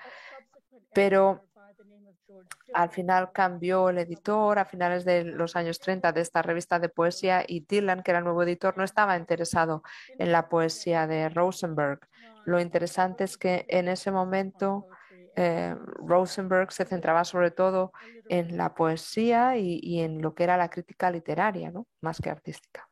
pero 0.93 1.45
al 2.73 2.89
final 2.89 3.31
cambió 3.31 3.89
el 3.89 3.99
editor 3.99 4.59
a 4.59 4.65
finales 4.65 5.05
de 5.05 5.23
los 5.23 5.55
años 5.55 5.79
30 5.79 6.11
de 6.11 6.21
esta 6.21 6.41
revista 6.41 6.79
de 6.79 6.89
poesía 6.89 7.43
y 7.47 7.61
Dylan, 7.61 8.03
que 8.03 8.11
era 8.11 8.19
el 8.19 8.23
nuevo 8.25 8.43
editor, 8.43 8.77
no 8.77 8.83
estaba 8.83 9.15
interesado 9.15 9.83
en 10.17 10.31
la 10.31 10.49
poesía 10.49 11.07
de 11.07 11.29
Rosenberg. 11.29 11.99
Lo 12.45 12.59
interesante 12.59 13.23
es 13.23 13.37
que 13.37 13.65
en 13.69 13.87
ese 13.87 14.11
momento 14.11 14.87
eh, 15.35 15.75
Rosenberg 15.97 16.71
se 16.71 16.85
centraba 16.85 17.23
sobre 17.23 17.51
todo 17.51 17.91
en 18.29 18.55
la 18.55 18.73
poesía 18.75 19.57
y, 19.57 20.01
en 20.01 20.21
lo 20.21 20.35
que 20.35 20.43
era 20.43 20.57
la 20.57 20.69
crítica 20.69 21.09
literaria, 21.09 21.71
¿no? 21.71 21.87
más 22.01 22.19
que 22.21 22.29
artística. 22.29 22.87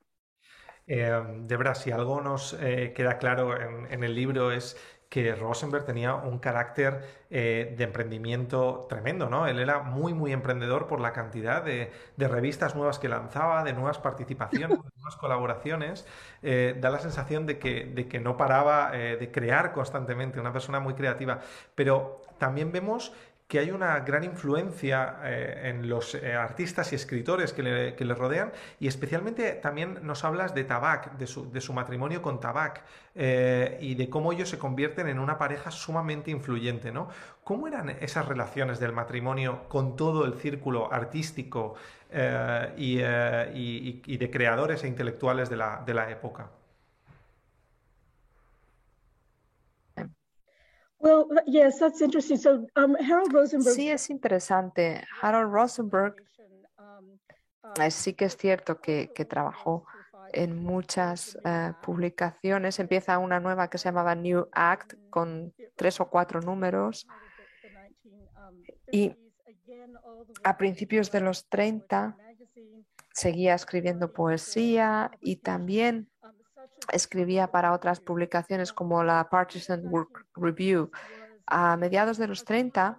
Eh, 0.88 1.12
de 1.42 1.58
verdad, 1.58 1.76
si 1.76 1.92
algo 1.92 2.20
nos 2.22 2.58
eh, 2.60 2.94
queda 2.96 3.18
claro 3.18 3.56
en, 3.56 4.04
el 4.04 4.16
libro 4.16 4.52
es 4.52 4.76
que 5.08 5.36
Rosenberg 5.36 5.86
tenía 5.86 6.16
un 6.16 6.40
carácter 6.40 7.02
de 7.30 7.84
emprendimiento 7.84 8.88
tremendo, 8.90 9.30
¿no? 9.30 9.46
Él 9.46 9.60
era 9.60 9.80
muy, 9.84 10.14
muy 10.14 10.32
emprendedor 10.32 10.88
por 10.88 11.02
la 11.02 11.12
cantidad 11.12 11.62
de, 11.64 11.92
revistas 12.18 12.76
nuevas 12.78 12.98
que 12.98 13.10
lanzaba, 13.10 13.66
de 13.66 13.74
nuevas 13.74 14.00
participaciones, 14.00 14.78
de 14.82 14.90
nuevas 14.96 15.18
colaboraciones. 15.18 16.08
da 16.42 16.90
la 16.90 17.00
sensación 17.00 17.46
de 17.46 17.60
que, 17.60 17.84
de 17.94 18.08
que 18.08 18.22
no 18.22 18.38
paraba 18.38 18.92
de 18.92 19.32
crear 19.34 19.74
constantemente, 19.74 20.40
una 20.40 20.54
persona 20.54 20.80
muy 20.80 20.94
creativa. 20.94 21.40
Pero 21.76 22.22
también 22.42 22.72
vemos 22.72 23.14
que 23.48 23.60
hay 23.60 23.70
una 23.70 24.00
gran 24.00 24.24
influencia 24.24 25.20
eh, 25.24 25.70
en 25.70 25.88
los 25.88 26.16
eh, 26.16 26.34
artistas 26.34 26.92
y 26.92 26.96
escritores 26.96 27.54
que 27.54 27.62
le, 27.62 28.16
rodean 28.16 28.52
y 28.80 28.88
especialmente 28.88 29.52
también 29.52 30.00
nos 30.02 30.24
hablas 30.24 30.56
de 30.56 30.64
Tabac, 30.64 31.18
de 31.18 31.28
su, 31.28 31.74
matrimonio 31.74 32.24
con 32.24 32.40
Tabac 32.40 32.84
eh, 33.14 33.78
y 33.80 33.94
de 33.94 34.10
cómo 34.10 34.34
ellos 34.34 34.50
se 34.50 34.58
convierten 34.58 35.08
en 35.08 35.20
una 35.20 35.38
pareja 35.38 35.70
sumamente 35.70 36.32
influyente. 36.32 36.92
¿no? 36.92 37.10
¿Cómo 37.44 37.68
eran 37.68 37.90
esas 37.90 38.28
relaciones 38.28 38.80
del 38.80 38.92
matrimonio 38.92 39.68
con 39.70 39.96
todo 39.96 40.26
el 40.26 40.34
círculo 40.34 40.92
artístico 40.92 41.76
y, 42.76 42.98
de 42.98 44.30
creadores 44.32 44.84
e 44.84 44.88
intelectuales 44.88 45.48
de 45.52 45.58
la 45.58 46.10
época? 46.10 46.50
Sí, 53.74 53.90
es 53.90 54.10
interesante. 54.10 55.04
Harold 55.22 55.52
Rosenberg 55.52 56.16
um, 56.78 57.20
uh, 57.64 57.82
eh, 57.82 57.92
sí 57.92 58.14
que 58.14 58.26
es 58.26 58.38
cierto 58.38 58.80
que, 58.80 59.08
trabajó 59.28 59.86
en 60.34 60.56
muchas 60.56 61.38
eh, 61.44 61.74
publicaciones. 61.82 62.80
Empieza 62.80 63.18
una 63.18 63.40
nueva 63.40 63.70
que 63.70 63.78
se 63.78 63.86
llamaba 63.86 64.16
New 64.16 64.48
Act 64.52 64.94
con 65.10 65.54
tres 65.76 66.00
o 66.00 66.10
cuatro 66.10 66.42
números. 66.42 67.08
Um, 67.64 68.64
y 68.92 69.16
a 70.44 70.58
principios 70.58 71.12
de 71.12 71.22
los 71.22 71.48
30 71.50 72.16
seguía 73.14 73.56
escribiendo 73.56 74.14
poesía 74.14 75.12
y 75.20 75.38
también 75.38 76.10
escribía 76.92 77.52
para 77.52 77.74
otras 77.74 78.00
publicaciones 78.00 78.74
como 78.74 79.04
la 79.04 79.30
Partisan 79.30 79.88
Work 79.88 80.28
Review. 80.36 80.92
A 81.46 81.78
mediados 81.78 82.18
de 82.18 82.28
los 82.28 82.46
30 82.46 82.98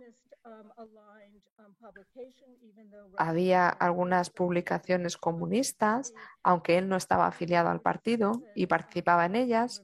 había 3.18 3.68
algunas 3.68 4.30
publicaciones 4.30 5.16
comunistas, 5.16 6.14
aunque 6.42 6.78
él 6.78 6.88
no 6.88 6.96
estaba 6.96 7.26
afiliado 7.26 7.70
al 7.70 7.80
partido 7.80 8.42
y 8.54 8.66
participaba 8.66 9.26
en 9.26 9.36
ellas, 9.36 9.82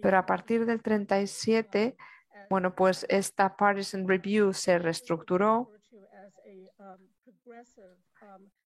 pero 0.00 0.18
a 0.18 0.26
partir 0.26 0.66
del 0.66 0.82
37, 0.82 1.96
bueno, 2.48 2.74
pues 2.74 3.06
esta 3.08 3.56
Partisan 3.56 4.08
Review 4.08 4.52
se 4.52 4.78
reestructuró 4.78 5.70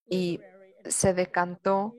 y 0.08 0.40
se 0.84 1.14
decantó 1.14 1.96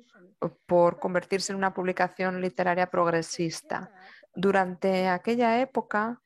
por 0.65 1.00
convertirse 1.00 1.51
en 1.51 1.57
una 1.57 1.74
publicación 1.74 2.41
literaria 2.41 2.89
progresista. 2.89 3.91
Durante 4.35 5.07
aquella 5.07 5.59
época, 5.62 6.21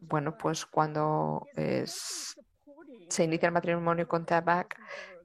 bueno, 0.00 0.36
pues 0.36 0.66
cuando 0.66 1.46
se 1.54 3.24
inicia 3.24 3.46
el 3.46 3.52
matrimonio 3.52 4.08
con 4.08 4.26
Tabak, 4.26 4.78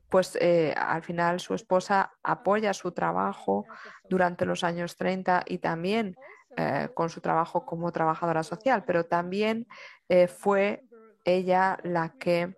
pues 0.10 0.38
eh, 0.40 0.74
al 0.78 1.04
final 1.04 1.40
su 1.40 1.54
esposa 1.54 2.14
apoya 2.24 2.74
su 2.74 2.92
trabajo 2.92 3.66
durante 4.10 4.46
los 4.46 4.64
años 4.64 4.96
30 4.96 5.44
y 5.46 5.58
también 5.58 6.16
eh, 6.56 6.90
con 6.94 7.10
su 7.10 7.22
trabajo 7.22 7.66
como 7.66 7.92
trabajadora 7.92 8.44
social, 8.44 8.84
pero 8.86 9.06
también 9.06 9.68
eh, 10.10 10.28
fue 10.28 10.84
ella 11.26 11.78
la 11.84 12.10
que 12.18 12.56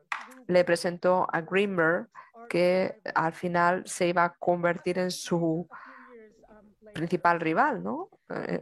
le 0.48 0.63
presentó 0.63 1.28
a 1.32 1.42
Greenberg 1.42 2.10
que 2.50 3.00
al 3.15 3.34
final 3.34 3.84
se 3.86 4.08
iba 4.08 4.25
a 4.25 4.34
convertir 4.34 5.00
en 5.00 5.12
su 5.12 5.70
principal 6.94 7.39
rival, 7.39 7.84
¿no? 7.84 8.10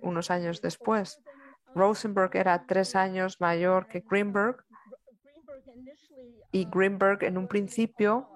unos 0.02 0.30
años 0.30 0.62
después. 0.62 1.22
Rosenberg 1.74 2.36
era 2.36 2.66
tres 2.66 2.96
años 2.96 3.42
mayor 3.42 3.88
que 3.88 4.04
Greenberg 4.08 4.64
y 6.52 6.66
Greenberg 6.70 7.24
en 7.24 7.38
un 7.38 7.48
principio 7.48 8.30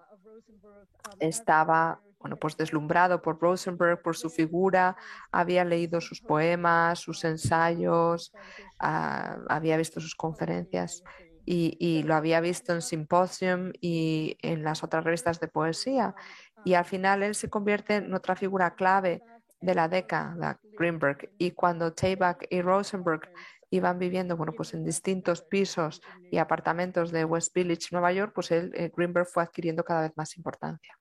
estaba 1.19 2.01
bueno, 2.21 2.37
pues 2.37 2.55
deslumbrado 2.55 3.19
por 3.19 3.39
Rosenberg, 3.41 4.01
por 4.01 4.15
su 4.15 4.29
figura, 4.29 4.95
había 5.31 5.65
leído 5.65 5.99
sus 6.01 6.21
poemas, 6.21 6.99
sus 6.99 7.23
ensayos, 7.23 8.31
ah, 8.77 9.37
había 9.49 9.75
visto 9.75 9.99
sus 9.99 10.13
conferencias 10.13 11.03
y, 11.45 12.03
lo 12.03 12.15
había 12.15 12.39
visto 12.41 12.73
en 12.73 12.81
Symposium 12.81 13.71
y 13.81 14.37
en 14.41 14.63
las 14.63 14.83
otras 14.83 15.03
revistas 15.03 15.39
de 15.39 15.47
poesía. 15.47 16.15
Y 16.63 16.75
al 16.75 16.85
final 16.85 17.23
él 17.23 17.35
se 17.35 17.49
convierte 17.49 17.95
en 17.95 18.13
otra 18.13 18.35
figura 18.35 18.75
clave 18.75 19.21
de 19.59 19.75
la 19.75 19.87
década, 19.87 20.59
Greenberg. 20.77 21.29
Y 21.37 21.51
cuando 21.51 21.93
Tabak 21.93 22.47
y 22.49 22.61
Rosenberg 22.61 23.31
iban 23.69 23.97
viviendo 23.99 24.35
bueno, 24.35 24.53
pues 24.53 24.73
en 24.73 24.83
distintos 24.83 25.41
pisos 25.41 26.01
y 26.29 26.37
apartamentos 26.37 27.11
de 27.11 27.25
West 27.25 27.53
Village, 27.55 27.87
Nueva 27.91 28.11
York, 28.11 28.33
pues 28.35 28.51
el, 28.51 28.71
eh, 28.75 28.91
Greenberg 28.95 29.27
fue 29.27 29.43
adquiriendo 29.43 29.83
cada 29.83 30.01
vez 30.01 30.11
más 30.15 30.35
importancia. 30.37 30.97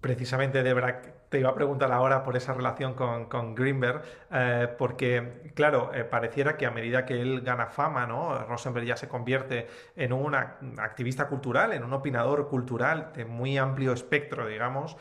Precisamente, 0.00 0.62
Debra, 0.62 1.02
te 1.28 1.38
iba 1.38 1.50
a 1.50 1.54
preguntar 1.54 1.92
ahora 1.92 2.24
por 2.24 2.34
esa 2.34 2.54
relación 2.54 2.94
con, 2.94 3.54
Greenberg, 3.54 4.02
eh, 4.32 4.66
porque, 4.78 5.52
claro, 5.54 5.90
eh, 5.94 6.04
pareciera 6.04 6.56
que 6.56 6.64
a 6.64 6.70
medida 6.70 7.04
que 7.04 7.20
él 7.20 7.42
gana 7.42 7.66
fama, 7.66 8.06
¿no? 8.06 8.46
Rosenberg 8.46 8.86
ya 8.86 8.96
se 8.96 9.08
convierte 9.08 9.66
en 9.96 10.14
un 10.14 10.34
activista 10.34 11.28
cultural, 11.28 11.74
en 11.74 11.84
un 11.84 11.92
opinador 11.92 12.48
cultural 12.48 13.12
de 13.14 13.26
muy 13.26 13.58
amplio 13.58 13.92
espectro, 13.92 14.46
digamos, 14.46 14.96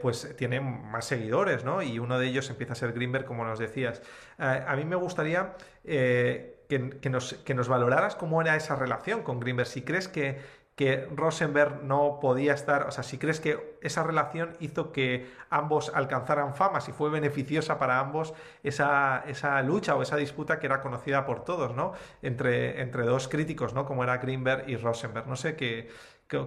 pues 0.00 0.34
tiene 0.36 0.60
más 0.60 1.04
seguidores, 1.04 1.64
¿no? 1.64 1.82
Y 1.82 1.98
uno 1.98 2.18
de 2.18 2.26
ellos 2.26 2.48
empieza 2.48 2.72
a 2.72 2.76
ser 2.76 2.94
Greenberg, 2.94 3.26
como 3.26 3.44
nos 3.44 3.58
decías. 3.58 4.00
a 4.38 4.74
mí 4.76 4.84
me 4.86 4.96
gustaría 4.96 5.54
eh, 5.88 6.64
que, 6.68 7.10
nos, 7.10 7.34
que, 7.34 7.54
nos, 7.54 7.68
valoraras 7.68 8.16
cómo 8.16 8.40
era 8.40 8.56
esa 8.56 8.74
relación 8.74 9.22
con 9.22 9.38
Greenberg. 9.38 9.68
Si 9.68 9.82
crees 9.82 10.08
que, 10.08 10.40
que 10.76 11.08
Rosenberg 11.10 11.82
no 11.84 12.20
podía 12.20 12.52
estar, 12.52 12.86
o 12.86 12.90
sea, 12.90 13.02
si 13.02 13.16
crees 13.16 13.40
que 13.40 13.78
esa 13.80 14.02
relación 14.02 14.52
hizo 14.60 14.92
que 14.92 15.26
ambos 15.48 15.90
alcanzaran 15.94 16.54
fama, 16.54 16.82
si 16.82 16.92
fue 16.92 17.08
beneficiosa 17.08 17.78
para 17.78 17.98
ambos 17.98 18.34
esa, 18.62 19.24
esa 19.26 19.62
lucha 19.62 19.96
o 19.96 20.02
esa 20.02 20.16
disputa 20.16 20.58
que 20.58 20.66
era 20.66 20.82
conocida 20.82 21.24
por 21.24 21.44
todos, 21.44 21.74
¿no? 21.74 21.94
Entre, 22.20 22.82
entre 22.82 23.04
dos 23.04 23.26
críticos, 23.26 23.72
¿no? 23.72 23.86
Como 23.86 24.04
era 24.04 24.18
Greenberg 24.18 24.68
y 24.68 24.76
Rosenberg. 24.76 25.26
No 25.26 25.36
sé 25.36 25.56
qué, 25.56 25.88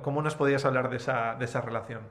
cómo 0.04 0.22
nos 0.22 0.36
podías 0.36 0.64
hablar 0.64 0.92
de 0.92 0.98
esa, 0.98 1.34
de 1.34 1.46
esa 1.46 1.62
relación. 1.62 2.02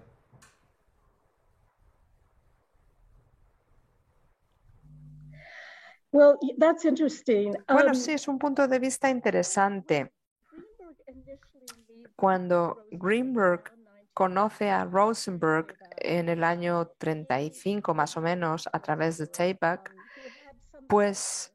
Bueno, 7.69 7.91
um, 7.91 7.95
sí, 7.95 8.13
es 8.13 8.27
un 8.27 8.41
punto 8.41 8.67
de 8.67 8.79
vista 8.81 9.09
interesante. 9.09 10.11
Cuando 12.19 12.85
Greenberg 12.91 13.73
conoce 14.13 14.71
a 14.71 14.85
Rosenberg 14.85 15.77
en 15.99 16.29
el 16.29 16.43
año 16.43 16.89
35 16.99 17.95
más 17.95 18.17
o 18.17 18.21
menos 18.21 18.69
a 18.73 18.81
través 18.81 19.19
de 19.19 19.29
Tabak, 19.29 19.95
pues 20.89 21.55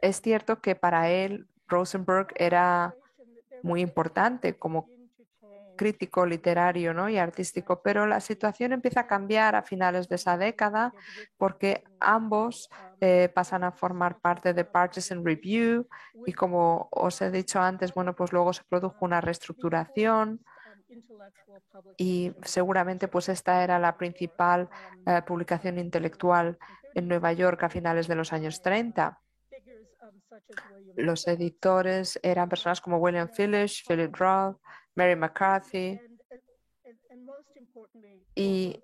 es 0.00 0.20
cierto 0.20 0.60
que 0.60 0.74
para 0.74 1.10
él 1.10 1.46
Rosenberg 1.68 2.26
era 2.34 2.92
muy 3.62 3.82
importante 3.82 4.58
como 4.58 4.88
crítico 5.82 6.24
literario 6.24 6.94
¿no? 6.94 7.08
y 7.08 7.18
artístico, 7.18 7.82
pero 7.82 8.06
la 8.06 8.20
situación 8.20 8.72
empieza 8.72 9.00
a 9.00 9.06
cambiar 9.08 9.56
a 9.56 9.62
finales 9.62 10.08
de 10.08 10.14
esa 10.14 10.38
década 10.38 10.94
porque 11.36 11.82
ambos 11.98 12.70
eh, 13.00 13.28
pasan 13.34 13.64
a 13.64 13.72
formar 13.72 14.20
parte 14.20 14.54
de 14.54 14.64
Partisan 14.64 15.24
Review 15.24 15.88
y 16.24 16.34
como 16.34 16.86
os 16.92 17.20
he 17.20 17.32
dicho 17.32 17.60
antes, 17.60 17.92
bueno, 17.94 18.14
pues 18.14 18.32
luego 18.32 18.52
se 18.52 18.62
produjo 18.62 19.04
una 19.04 19.20
reestructuración 19.20 20.44
y 21.96 22.32
seguramente 22.44 23.08
pues 23.08 23.28
esta 23.28 23.64
era 23.64 23.80
la 23.80 23.96
principal 23.96 24.68
eh, 25.04 25.20
publicación 25.26 25.80
intelectual 25.80 26.58
en 26.94 27.08
Nueva 27.08 27.32
York 27.32 27.60
a 27.64 27.68
finales 27.68 28.06
de 28.06 28.14
los 28.14 28.32
años 28.32 28.62
30. 28.62 29.18
Los 30.94 31.26
editores 31.26 32.20
eran 32.22 32.48
personas 32.48 32.80
como 32.80 32.98
William 32.98 33.28
Phillips, 33.28 33.82
Philip 33.88 34.14
Roth, 34.14 34.58
Mary 34.94 35.16
McCarthy. 35.16 36.00
Y 38.34 38.82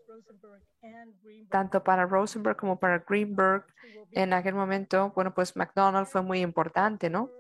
tanto 1.50 1.82
para 1.82 2.06
Rosenberg 2.06 2.56
como 2.56 2.78
para 2.78 2.98
Greenberg, 2.98 3.64
en 4.12 4.32
aquel 4.32 4.54
momento, 4.54 5.12
bueno, 5.14 5.34
pues 5.34 5.56
McDonald 5.56 6.06
fue 6.06 6.22
muy 6.22 6.40
importante, 6.40 7.10
¿no? 7.10 7.30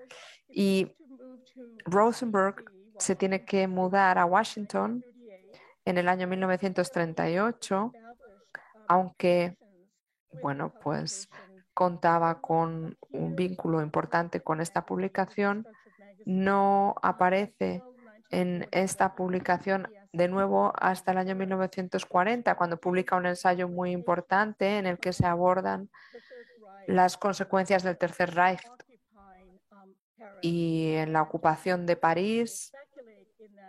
Y 0.48 0.94
Rosenberg 1.84 2.64
se 2.98 3.14
tiene 3.14 3.44
que 3.44 3.68
mudar 3.68 4.18
a 4.18 4.24
Washington 4.24 5.04
en 5.84 5.98
el 5.98 6.08
año 6.08 6.26
1938, 6.26 7.92
aunque, 8.88 9.56
bueno, 10.42 10.74
pues 10.82 11.28
contaba 11.72 12.40
con 12.40 12.96
un 13.12 13.36
vínculo 13.36 13.80
importante 13.80 14.40
con 14.40 14.60
esta 14.60 14.84
publicación, 14.84 15.66
no 16.26 16.94
aparece 17.02 17.82
en 18.30 18.68
esta 18.70 19.14
publicación 19.14 19.88
de 20.12 20.28
nuevo 20.28 20.72
hasta 20.76 21.12
el 21.12 21.18
año 21.18 21.34
1940, 21.34 22.54
cuando 22.56 22.78
publica 22.78 23.16
un 23.16 23.26
ensayo 23.26 23.68
muy 23.68 23.92
importante 23.92 24.78
en 24.78 24.86
el 24.86 24.98
que 24.98 25.12
se 25.12 25.26
abordan 25.26 25.90
las 26.86 27.16
consecuencias 27.16 27.82
del 27.82 27.98
Tercer 27.98 28.34
Reich 28.34 28.62
y 30.40 30.92
en 30.94 31.12
la 31.12 31.22
ocupación 31.22 31.86
de 31.86 31.96
París. 31.96 32.72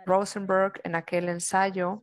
Rosenberg 0.06 0.80
en 0.84 0.94
aquel 0.94 1.28
ensayo 1.28 2.02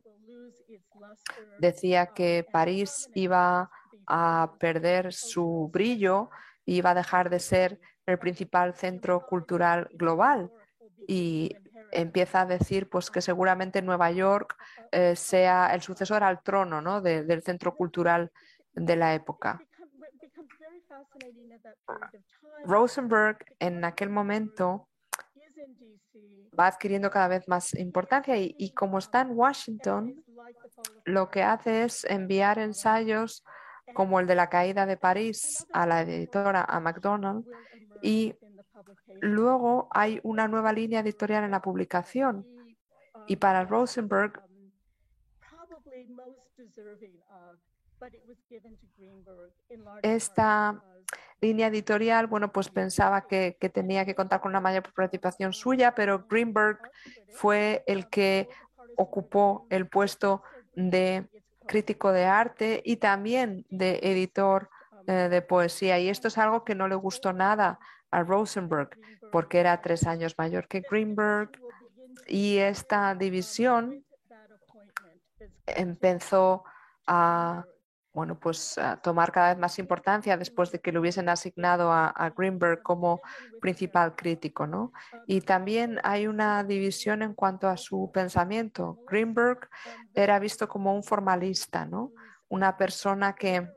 decía 1.58 2.06
que 2.06 2.46
París 2.50 3.10
iba 3.14 3.70
a 4.06 4.52
perder 4.58 5.12
su 5.12 5.68
brillo 5.72 6.30
y 6.64 6.76
iba 6.76 6.90
a 6.90 6.94
dejar 6.94 7.28
de 7.30 7.40
ser 7.40 7.80
el 8.06 8.18
principal 8.18 8.74
centro 8.74 9.26
cultural 9.26 9.88
global. 9.92 10.50
Y 11.06 11.54
empieza 11.92 12.42
a 12.42 12.46
decir 12.46 12.88
pues, 12.88 13.10
que 13.10 13.20
seguramente 13.20 13.82
Nueva 13.82 14.10
York 14.10 14.56
eh, 14.92 15.16
sea 15.16 15.74
el 15.74 15.82
sucesor 15.82 16.22
al 16.22 16.42
trono 16.42 16.80
¿no? 16.80 17.00
del 17.00 17.42
centro 17.42 17.74
cultural 17.74 18.30
de 18.72 18.96
la 18.96 19.14
época. 19.14 19.60
Rosenberg 22.64 23.38
en 23.58 23.84
aquel 23.84 24.10
momento 24.10 24.88
va 26.58 26.66
adquiriendo 26.66 27.10
cada 27.10 27.28
vez 27.28 27.46
más 27.48 27.74
importancia 27.74 28.36
y, 28.36 28.54
y, 28.58 28.72
como 28.72 28.98
está 28.98 29.20
en 29.20 29.30
Washington, 29.30 30.24
lo 31.04 31.30
que 31.30 31.42
hace 31.42 31.84
es 31.84 32.04
enviar 32.04 32.58
ensayos 32.58 33.44
como 33.94 34.20
el 34.20 34.26
de 34.26 34.34
la 34.34 34.48
caída 34.48 34.86
de 34.86 34.96
París 34.96 35.66
a 35.72 35.86
la 35.86 36.02
editora, 36.02 36.62
a 36.62 36.80
McDonald, 36.80 37.44
y 38.02 38.34
Luego 39.20 39.88
hay 39.90 40.20
una 40.22 40.48
nueva 40.48 40.72
línea 40.72 41.00
editorial 41.00 41.44
en 41.44 41.50
la 41.50 41.62
publicación 41.62 42.46
y 43.26 43.36
para 43.36 43.64
Rosenberg 43.64 44.42
Esta 50.02 50.82
línea 51.40 51.66
editorial, 51.68 52.26
bueno, 52.26 52.52
pues 52.52 52.68
pensaba 52.68 53.26
que, 53.26 53.56
tenía 53.72 54.04
que 54.04 54.14
contar 54.14 54.40
con 54.40 54.50
una 54.50 54.60
mayor 54.60 54.92
participación 54.92 55.52
suya, 55.52 55.94
pero 55.94 56.26
Greenberg 56.28 56.78
fue 57.32 57.84
el 57.86 58.08
que 58.08 58.48
ocupó 58.96 59.66
el 59.70 59.88
puesto 59.88 60.42
de 60.74 61.28
crítico 61.66 62.12
de 62.12 62.24
arte 62.24 62.82
y 62.84 62.96
también 62.96 63.66
de 63.68 64.00
editor 64.02 64.70
eh, 65.06 65.28
de 65.28 65.42
poesía. 65.42 65.98
Y 65.98 66.08
esto 66.08 66.28
es 66.28 66.38
algo 66.38 66.64
que 66.64 66.74
no 66.74 66.88
le 66.88 66.94
gustó 66.94 67.32
nada 67.32 67.78
a 68.10 68.22
Rosenberg, 68.22 68.90
porque 69.32 69.60
era 69.60 69.80
tres 69.80 70.06
años 70.06 70.34
mayor 70.38 70.66
que 70.68 70.82
Greenberg. 70.88 71.50
Y 72.26 72.58
esta 72.58 73.14
división 73.14 74.04
empezó 75.66 76.64
a 77.06 77.64
bueno, 78.18 78.36
pues 78.36 78.74
tomar 79.04 79.30
cada 79.30 79.50
vez 79.50 79.58
más 79.58 79.78
importancia 79.78 80.36
después 80.36 80.72
de 80.72 80.80
que 80.80 80.90
le 80.90 80.98
hubiesen 80.98 81.28
asignado 81.28 81.92
a, 81.92 82.32
Greenberg 82.36 82.82
como 82.82 83.20
principal 83.60 84.16
crítico, 84.16 84.66
¿no? 84.66 84.92
Y 85.28 85.42
también 85.42 86.00
hay 86.02 86.26
una 86.26 86.64
división 86.64 87.22
en 87.22 87.32
cuanto 87.34 87.68
a 87.68 87.76
su 87.76 88.10
pensamiento. 88.12 88.98
Greenberg 89.06 89.68
era 90.14 90.40
visto 90.40 90.66
como 90.66 90.96
un 90.96 91.04
formalista, 91.04 91.84
¿no? 91.84 92.10
Una 92.48 92.76
persona 92.76 93.36
que 93.36 93.68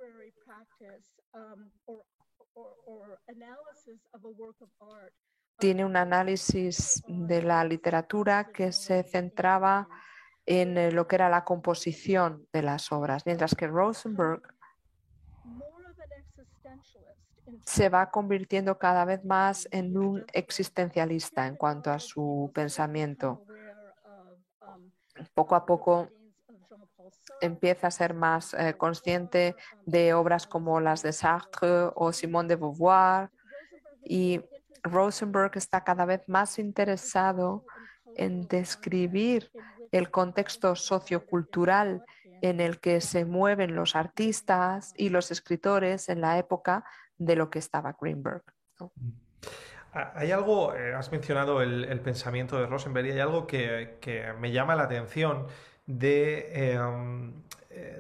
tiene 5.62 5.86
un 5.86 5.96
análisis 5.96 7.04
de 7.08 7.44
la 7.44 7.64
literatura 7.64 8.52
que 8.52 8.72
se 8.72 9.04
centraba 9.04 9.88
en 10.46 10.76
eh, 10.76 10.92
lo 10.92 11.08
que 11.08 11.16
era 11.16 11.30
la 11.30 11.44
composición 11.44 12.48
de 12.52 12.64
las 12.64 12.92
obras, 12.92 13.28
mientras 13.28 13.54
que 13.54 13.68
Rosenberg 13.68 14.42
se 17.64 17.90
va 17.90 18.10
convirtiendo 18.10 18.80
cada 18.80 19.06
vez 19.06 19.24
más 19.24 19.68
en 19.72 19.96
un 19.98 20.26
existencialista 20.34 21.46
en 21.46 21.56
cuanto 21.58 21.92
a 21.92 22.00
su 22.00 22.50
pensamiento. 22.56 23.46
Poco 25.36 25.56
a 25.56 25.66
poco 25.66 26.10
empieza 27.42 27.88
a 27.88 27.92
ser 27.92 28.14
más 28.14 28.54
eh, 28.54 28.76
consciente 28.78 29.56
de 29.86 30.14
obras 30.14 30.48
como 30.48 30.80
las 30.80 31.02
de 31.02 31.14
Sartre 31.14 31.92
o 31.96 32.12
Simone 32.14 32.50
de 32.50 32.56
Beauvoir 32.56 33.30
y 34.04 34.42
Rosenberg 34.84 35.52
está 35.56 35.84
cada 35.84 36.06
vez 36.06 36.28
más 36.28 36.60
interesado 36.60 37.66
en 38.16 38.48
describir 38.48 39.52
el 39.92 40.10
contexto 40.10 40.76
sociocultural 40.76 42.04
en 42.42 42.60
el 42.60 42.80
que 42.80 43.02
se 43.02 43.26
mueven 43.26 43.76
los 43.76 43.96
artistas 43.96 44.94
y 44.98 45.10
los 45.10 45.32
escritores 45.32 46.10
en 46.10 46.22
la 46.22 46.38
época 46.38 46.84
de 47.18 47.36
lo 47.36 47.50
que 47.50 47.60
estaba 47.60 47.96
Greenberg. 48.00 48.44
Mm. 48.80 49.10
Ah, 49.94 50.14
hay 50.16 50.32
algo, 50.32 50.74
eh, 50.74 50.94
has 50.94 51.12
mencionado 51.12 51.62
el, 51.62 52.00
pensamiento 52.00 52.58
de 52.58 52.66
Rosenberg 52.66 53.08
y 53.08 53.12
hay 53.12 53.20
algo 53.20 53.46
que, 53.46 54.34
me 54.40 54.52
llama 54.52 54.76
la 54.76 54.84
atención 54.84 55.48
em, 55.88 57.34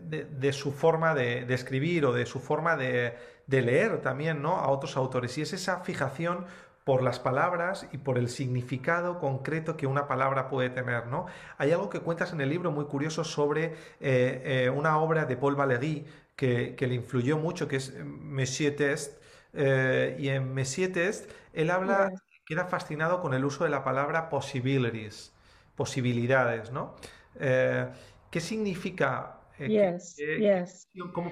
de, 0.01 0.25
de, 0.25 0.53
su 0.53 0.71
forma 0.71 1.13
de, 1.15 1.51
escribir 1.53 2.05
o 2.05 2.13
de 2.13 2.25
su 2.25 2.39
forma 2.39 2.75
de, 2.75 3.15
leer 3.47 4.01
también 4.01 4.41
¿no? 4.41 4.57
a 4.57 4.69
otros 4.69 4.95
autores 4.95 5.37
y 5.37 5.41
es 5.41 5.53
esa 5.53 5.81
fijación 5.81 6.45
por 6.83 7.03
las 7.03 7.19
palabras 7.19 7.87
y 7.91 7.97
por 7.97 8.17
el 8.17 8.27
significado 8.29 9.19
concreto 9.19 9.77
que 9.77 9.87
una 9.87 10.07
palabra 10.07 10.49
puede 10.49 10.69
tener. 10.69 11.07
¿no? 11.07 11.27
Hay 11.57 11.71
algo 11.71 11.89
que 11.89 11.99
cuentas 11.99 12.33
en 12.33 12.41
el 12.41 12.49
libro 12.49 12.71
muy 12.71 12.85
curioso 12.85 13.23
sobre 13.23 13.65
eh, 13.99 14.65
eh, 14.65 14.69
una 14.69 14.97
obra 14.97 15.25
de 15.25 15.37
Paul 15.37 15.55
Valéry 15.55 16.05
que, 16.35 16.75
le 16.79 16.95
influyó 16.95 17.37
mucho, 17.37 17.67
que 17.67 17.75
es 17.75 17.93
Monsieur 18.03 18.75
Test. 18.75 19.21
Eh, 19.53 20.15
y 20.19 20.29
en 20.29 20.55
Monsieur 20.55 20.91
Test 20.91 21.29
él 21.53 21.69
habla 21.69 22.09
que 22.45 22.53
era 22.53 22.65
fascinado 22.65 23.21
con 23.21 23.33
el 23.33 23.45
uso 23.45 23.63
de 23.63 23.69
la 23.69 23.83
palabra 23.83 24.29
possibilities, 24.29 25.33
posibilidades. 25.75 26.71
¿no? 26.71 26.95
¿Qué 27.39 28.39
significa? 28.39 29.37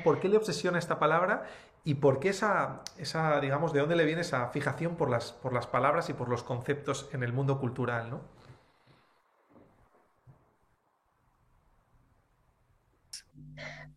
¿Por 0.03 0.19
qué 0.19 0.29
le 0.29 0.37
obsesiona 0.37 0.79
esta 0.79 0.99
palabra 0.99 1.45
¿Y 1.83 1.95
por 1.95 2.19
qué 2.19 2.29
esa, 2.29 2.81
esa, 2.97 3.39
digamos, 3.39 3.73
de 3.73 3.79
dónde 3.79 3.95
le 3.95 4.05
viene 4.05 4.21
esa 4.21 4.47
fijación 4.49 4.95
por 4.95 5.09
las, 5.09 5.31
por 5.31 5.53
las 5.53 5.65
palabras 5.65 6.09
y 6.09 6.13
por 6.13 6.29
los 6.29 6.43
conceptos 6.43 7.09
en 7.13 7.23
el 7.23 7.31
mundo 7.33 7.59
cultural, 7.59 8.09
¿no? 8.09 8.21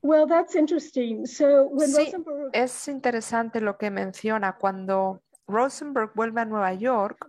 Well, 0.00 0.26
that's 0.26 0.56
interesting. 0.56 1.26
So, 1.26 1.70
sí, 1.78 2.12
es 2.52 2.88
interesante 2.88 3.60
lo 3.60 3.78
que 3.78 3.90
menciona. 3.90 4.56
Cuando 4.56 5.22
Rosenberg 5.46 6.12
vuelve 6.14 6.40
a 6.40 6.44
Nueva 6.44 6.74
York, 6.74 7.28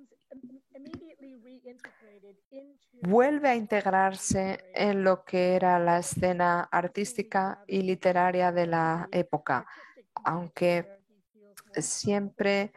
vuelve 3.03 3.49
a 3.49 3.55
integrarse 3.55 4.63
en 4.73 5.03
lo 5.03 5.23
que 5.23 5.55
era 5.55 5.77
la 5.79 5.99
escena 5.99 6.67
artística 6.71 7.63
y 7.67 7.81
literaria 7.81 8.51
de 8.51 8.67
la 8.67 9.07
época 9.11 9.65
aunque 10.23 10.99
siempre 11.75 12.73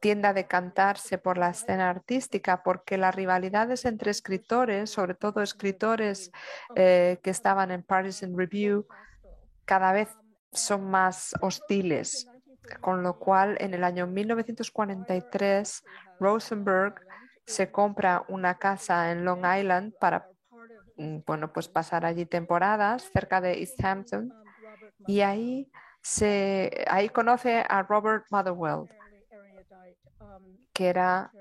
tiende 0.00 0.28
a 0.28 0.32
decantarse 0.32 1.18
por 1.18 1.38
la 1.38 1.50
escena 1.50 1.88
artística, 1.88 2.62
porque 2.62 2.98
las 2.98 3.14
rivalidades 3.14 3.84
entre 3.84 4.10
escritores, 4.10 4.90
sobre 4.90 5.14
todo 5.14 5.42
escritores 5.42 6.32
eh, 6.74 7.18
que 7.22 7.30
estaban 7.30 7.70
en 7.70 7.82
Partisan 7.82 8.36
Review, 8.36 8.86
cada 9.64 9.92
vez 9.92 10.08
son 10.52 10.90
más 10.90 11.34
hostiles. 11.40 12.28
Con 12.80 13.04
lo 13.04 13.18
cual, 13.18 13.56
en 13.60 13.74
el 13.74 13.84
año 13.84 14.08
1943, 14.08 15.84
Rosenberg 16.18 16.94
se 17.46 17.70
compra 17.70 18.24
una 18.28 18.58
casa 18.58 19.10
en 19.12 19.24
Long 19.24 19.44
Island 19.46 19.94
para 19.98 20.28
mm, 20.96 21.18
bueno, 21.26 21.52
pues 21.52 21.68
pasar 21.68 22.04
allí 22.04 22.26
temporadas 22.26 23.10
cerca 23.12 23.40
de 23.40 23.60
East 23.60 23.82
Hampton 23.84 24.32
y 25.06 25.20
ahí 25.20 25.70
ahí 26.88 27.08
conoce 27.08 27.64
a 27.68 27.82
Robert 27.82 28.26
Motherwell, 28.30 28.88
que 30.72 30.88
era 30.88 31.32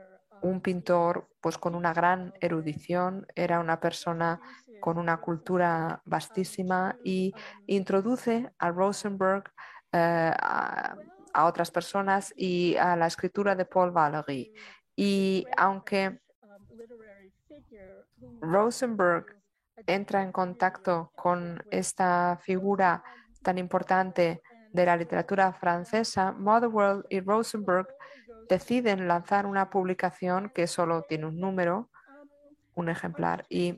un 0.42 0.62
pintor 0.62 1.28
pues 1.42 1.58
con 1.58 1.76
una 1.76 1.94
gran 1.94 2.34
erudición, 2.40 3.28
era 3.36 3.60
una 3.60 3.80
persona 3.80 4.40
con 4.80 4.98
una 4.98 5.18
cultura 5.18 6.02
vastísima 6.06 6.96
y 7.04 7.34
introduce 7.68 8.52
a 8.58 8.72
Rosenberg 8.72 9.44
eh, 9.92 10.34
a, 10.38 10.96
otras 11.46 11.70
personas 11.70 12.34
y 12.38 12.76
a 12.78 12.96
la 12.96 13.08
escritura 13.08 13.56
de 13.56 13.66
Paul 13.66 13.92
Valéry. 13.92 14.54
Y 14.96 15.46
aunque 15.58 16.20
Rosenberg 18.42 19.26
entra 19.88 20.24
en 20.24 20.32
contacto 20.32 21.12
con 21.16 21.62
esta 21.70 22.40
figura 22.42 23.04
tan 23.44 23.58
importante 23.58 24.42
de 24.72 24.86
la 24.86 24.98
literatura 24.98 25.54
francesa, 25.54 26.32
Motherwell 26.32 27.06
y 27.10 27.20
Rosenberg 27.20 27.88
deciden 28.50 29.08
lanzar 29.08 29.46
una 29.46 29.70
publicación 29.70 30.50
que 30.50 30.68
solo 30.68 31.04
tiene 31.04 31.28
un 31.28 31.40
número, 31.40 31.90
un 32.76 32.90
ejemplar, 32.90 33.46
y 33.50 33.78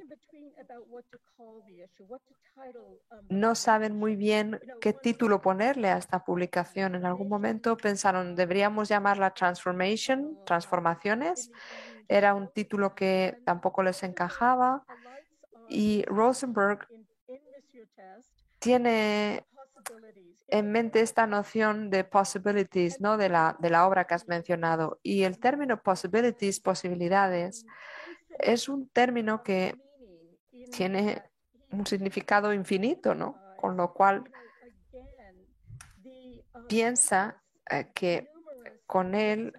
no 3.30 3.56
saben 3.56 3.96
muy 3.96 4.16
bien 4.16 4.60
qué 4.82 4.94
título 4.94 5.42
ponerle 5.42 5.90
a 5.90 5.98
esta 5.98 6.24
publicación. 6.24 6.96
En 6.96 7.06
algún 7.06 7.30
momento 7.30 7.78
pensaron, 7.78 8.36
deberíamos 8.36 8.90
llamarla 8.90 9.34
Transformation, 9.34 10.40
Transformaciones. 10.46 11.52
Era 12.08 12.34
un 12.34 12.52
título 12.52 12.96
que 12.96 13.40
tampoco 13.46 13.84
les 13.84 14.04
encajaba. 14.04 14.84
Y 15.70 16.04
Rosenberg 16.08 16.88
tiene 18.60 19.46
en 20.50 20.72
mente 20.72 21.02
esta 21.02 21.28
noción 21.28 21.90
de 21.90 22.06
possibilities, 22.06 23.02
¿no? 23.02 23.18
De 23.18 23.30
la, 23.30 23.58
de 23.60 23.70
la 23.70 23.86
obra 23.86 24.06
que 24.06 24.14
has 24.14 24.28
mencionado. 24.28 25.00
Y 25.04 25.24
el 25.24 25.40
término 25.40 25.82
possibilities, 25.82 26.60
posibilidades, 26.60 27.66
es 28.40 28.70
un 28.70 28.88
término 28.90 29.44
que 29.44 29.76
tiene 30.72 31.24
un 31.72 31.86
significado 31.86 32.54
infinito, 32.54 33.14
¿no? 33.14 33.38
Con 33.58 33.78
lo 33.78 33.94
cual 33.94 34.24
piensa 36.68 37.42
eh, 37.70 37.92
que 37.94 38.30
con 38.86 39.16
él 39.16 39.54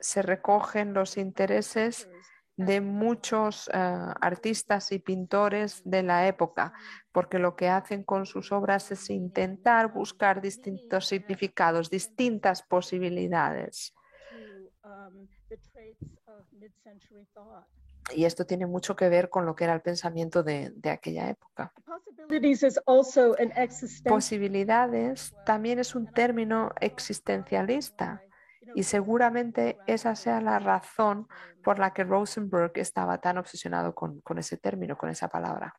se 0.00 0.22
recogen 0.22 0.94
los 0.94 1.16
intereses 1.16 2.08
de 2.56 2.80
muchos 2.80 3.68
eh, 3.68 3.72
artistas 3.72 4.90
y 4.90 4.98
pintores 4.98 5.80
de 5.84 6.02
la 6.02 6.26
época, 6.26 6.72
porque 7.12 7.38
lo 7.38 7.54
que 7.54 7.68
hacen 7.68 8.02
con 8.02 8.26
sus 8.26 8.50
obras 8.50 8.90
es 8.90 9.10
intentar 9.10 9.92
buscar 9.92 10.40
distintos 10.40 11.06
significados, 11.06 11.88
distintas 11.88 12.62
posibilidades. 12.62 13.94
Y 18.14 18.24
esto 18.24 18.46
tiene 18.46 18.66
mucho 18.66 18.96
que 18.96 19.08
ver 19.08 19.28
con 19.28 19.46
lo 19.46 19.54
que 19.54 19.64
era 19.64 19.74
el 19.74 19.80
pensamiento 19.80 20.42
de, 20.42 20.72
aquella 20.90 21.28
época. 21.28 21.72
Posibilidades 24.04 25.34
también 25.44 25.78
es 25.78 25.94
un 25.94 26.06
término 26.12 26.72
existencialista 26.80 28.22
y 28.74 28.82
seguramente 28.82 29.78
esa 29.86 30.14
sea 30.14 30.40
la 30.40 30.58
razón 30.58 31.26
por 31.62 31.78
la 31.78 31.92
que 31.92 32.04
Rosenberg 32.04 32.72
estaba 32.74 33.18
tan 33.18 33.38
obsesionado 33.38 33.94
con, 33.94 34.22
ese 34.36 34.56
término, 34.56 34.96
con 34.96 35.10
esa 35.10 35.28
palabra. 35.28 35.74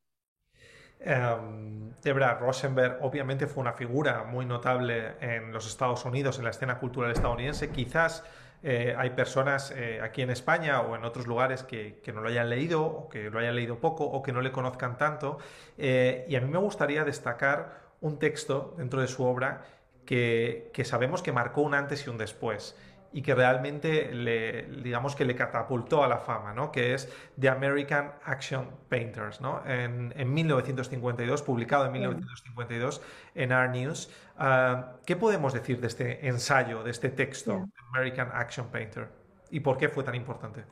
Um, 1.00 1.94
Debra 2.02 2.34
Rosenberg 2.36 2.98
obviamente 3.02 3.48
fue 3.48 3.62
una 3.62 3.72
figura 3.72 4.26
muy 4.26 4.46
notable 4.46 5.16
en 5.22 5.54
los 5.54 5.66
Estados 5.66 6.04
Unidos, 6.04 6.40
en 6.40 6.44
la 6.44 6.50
escena 6.50 6.78
cultural 6.78 7.12
estadounidense. 7.12 7.70
Quizás 7.70 8.24
eh, 8.62 8.94
hay 8.98 9.12
personas 9.12 9.72
eh, 9.72 10.02
aquí 10.02 10.22
en 10.22 10.30
España 10.30 10.82
o 10.82 10.96
en 10.96 11.06
otros 11.06 11.28
lugares 11.28 11.64
que, 11.64 12.02
no 12.14 12.22
lo 12.22 12.30
hayan 12.30 12.50
leído 12.50 12.84
o 12.84 13.10
que 13.10 13.30
lo 13.30 13.40
hayan 13.40 13.56
leído 13.56 13.80
poco 13.80 14.04
o 14.04 14.22
que 14.22 14.32
no 14.32 14.42
le 14.42 14.52
conozcan 14.52 14.98
tanto. 14.98 15.38
Eh, 15.78 16.26
y 16.28 16.36
a 16.36 16.42
mí 16.42 16.50
me 16.50 16.58
gustaría 16.58 17.06
destacar 17.06 17.90
un 18.02 18.20
texto 18.20 18.76
dentro 18.78 19.02
de 19.02 19.08
su 19.08 19.24
obra 19.24 19.64
que, 20.06 20.72
que 20.74 20.84
sabemos 20.84 21.22
que 21.22 21.32
marcó 21.32 21.62
un 21.62 21.74
antes 21.74 22.06
y 22.06 22.10
un 22.10 22.18
después 22.18 22.76
y 23.12 23.22
que 23.22 23.34
realmente 23.34 24.14
le, 24.14 24.64
digamos 24.84 25.16
que 25.16 25.26
le 25.26 25.36
catapultó 25.36 26.04
a 26.04 26.08
la 26.08 26.20
fama, 26.20 26.54
¿no? 26.54 26.72
que 26.72 26.94
es 26.94 27.12
The 27.40 27.50
American 27.50 28.12
Action 28.24 28.70
Painters, 28.88 29.42
¿no? 29.42 29.66
en, 29.66 30.14
en 30.16 30.34
1952, 30.34 31.42
publicado 31.42 31.86
en 31.86 31.92
1952 31.94 33.02
en 33.36 33.52
R 33.52 33.70
News. 33.70 34.12
Ah, 34.38 34.98
¿Qué 35.06 35.16
podemos 35.16 35.54
decir 35.54 35.82
de 35.82 35.88
este 35.88 36.28
ensayo, 36.28 36.84
de 36.84 36.92
este 36.92 37.10
texto, 37.10 37.68
American 37.94 38.30
Action 38.34 38.68
Painter? 38.68 39.10
¿Y 39.50 39.60
por 39.62 39.78
qué 39.78 39.90
fue 39.90 40.04
tan 40.04 40.16
importante? 40.16 40.64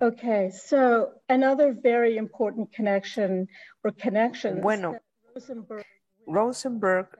Okay, 0.00 0.50
so 0.50 1.14
another 1.28 1.72
very 1.72 2.16
important 2.18 2.70
connection 2.72 3.48
or 3.84 3.92
connections. 3.92 4.60
Bueno, 4.60 4.98
Rosenberg 6.26 7.16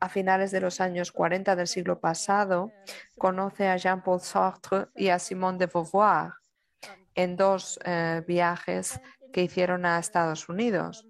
a 0.00 0.08
finales 0.08 0.50
de 0.50 0.60
los 0.60 0.80
años 0.80 1.12
40 1.12 1.56
del 1.56 1.66
siglo 1.66 1.98
pasado, 1.98 2.70
conoce 3.18 3.68
a 3.68 3.76
Jean-Paul 3.76 4.20
Sartre 4.20 4.86
y 4.94 5.08
a 5.08 5.18
Simone 5.18 5.58
de 5.58 5.66
Beauvoir 5.66 6.32
en 7.14 7.36
dos 7.36 7.78
eh, 7.84 8.22
viajes 8.26 9.00
que 9.32 9.42
hicieron 9.42 9.86
a 9.86 9.98
Estados 9.98 10.48
Unidos. 10.48 11.06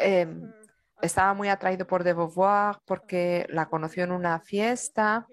Em, 0.00 0.52
estaba 1.00 1.32
muy 1.32 1.48
atraído 1.48 1.86
por 1.86 2.04
de 2.04 2.12
Beauvoir 2.12 2.76
porque 2.84 3.46
la 3.48 3.66
conoció 3.66 4.04
en 4.04 4.12
una 4.12 4.40
fiesta 4.40 5.26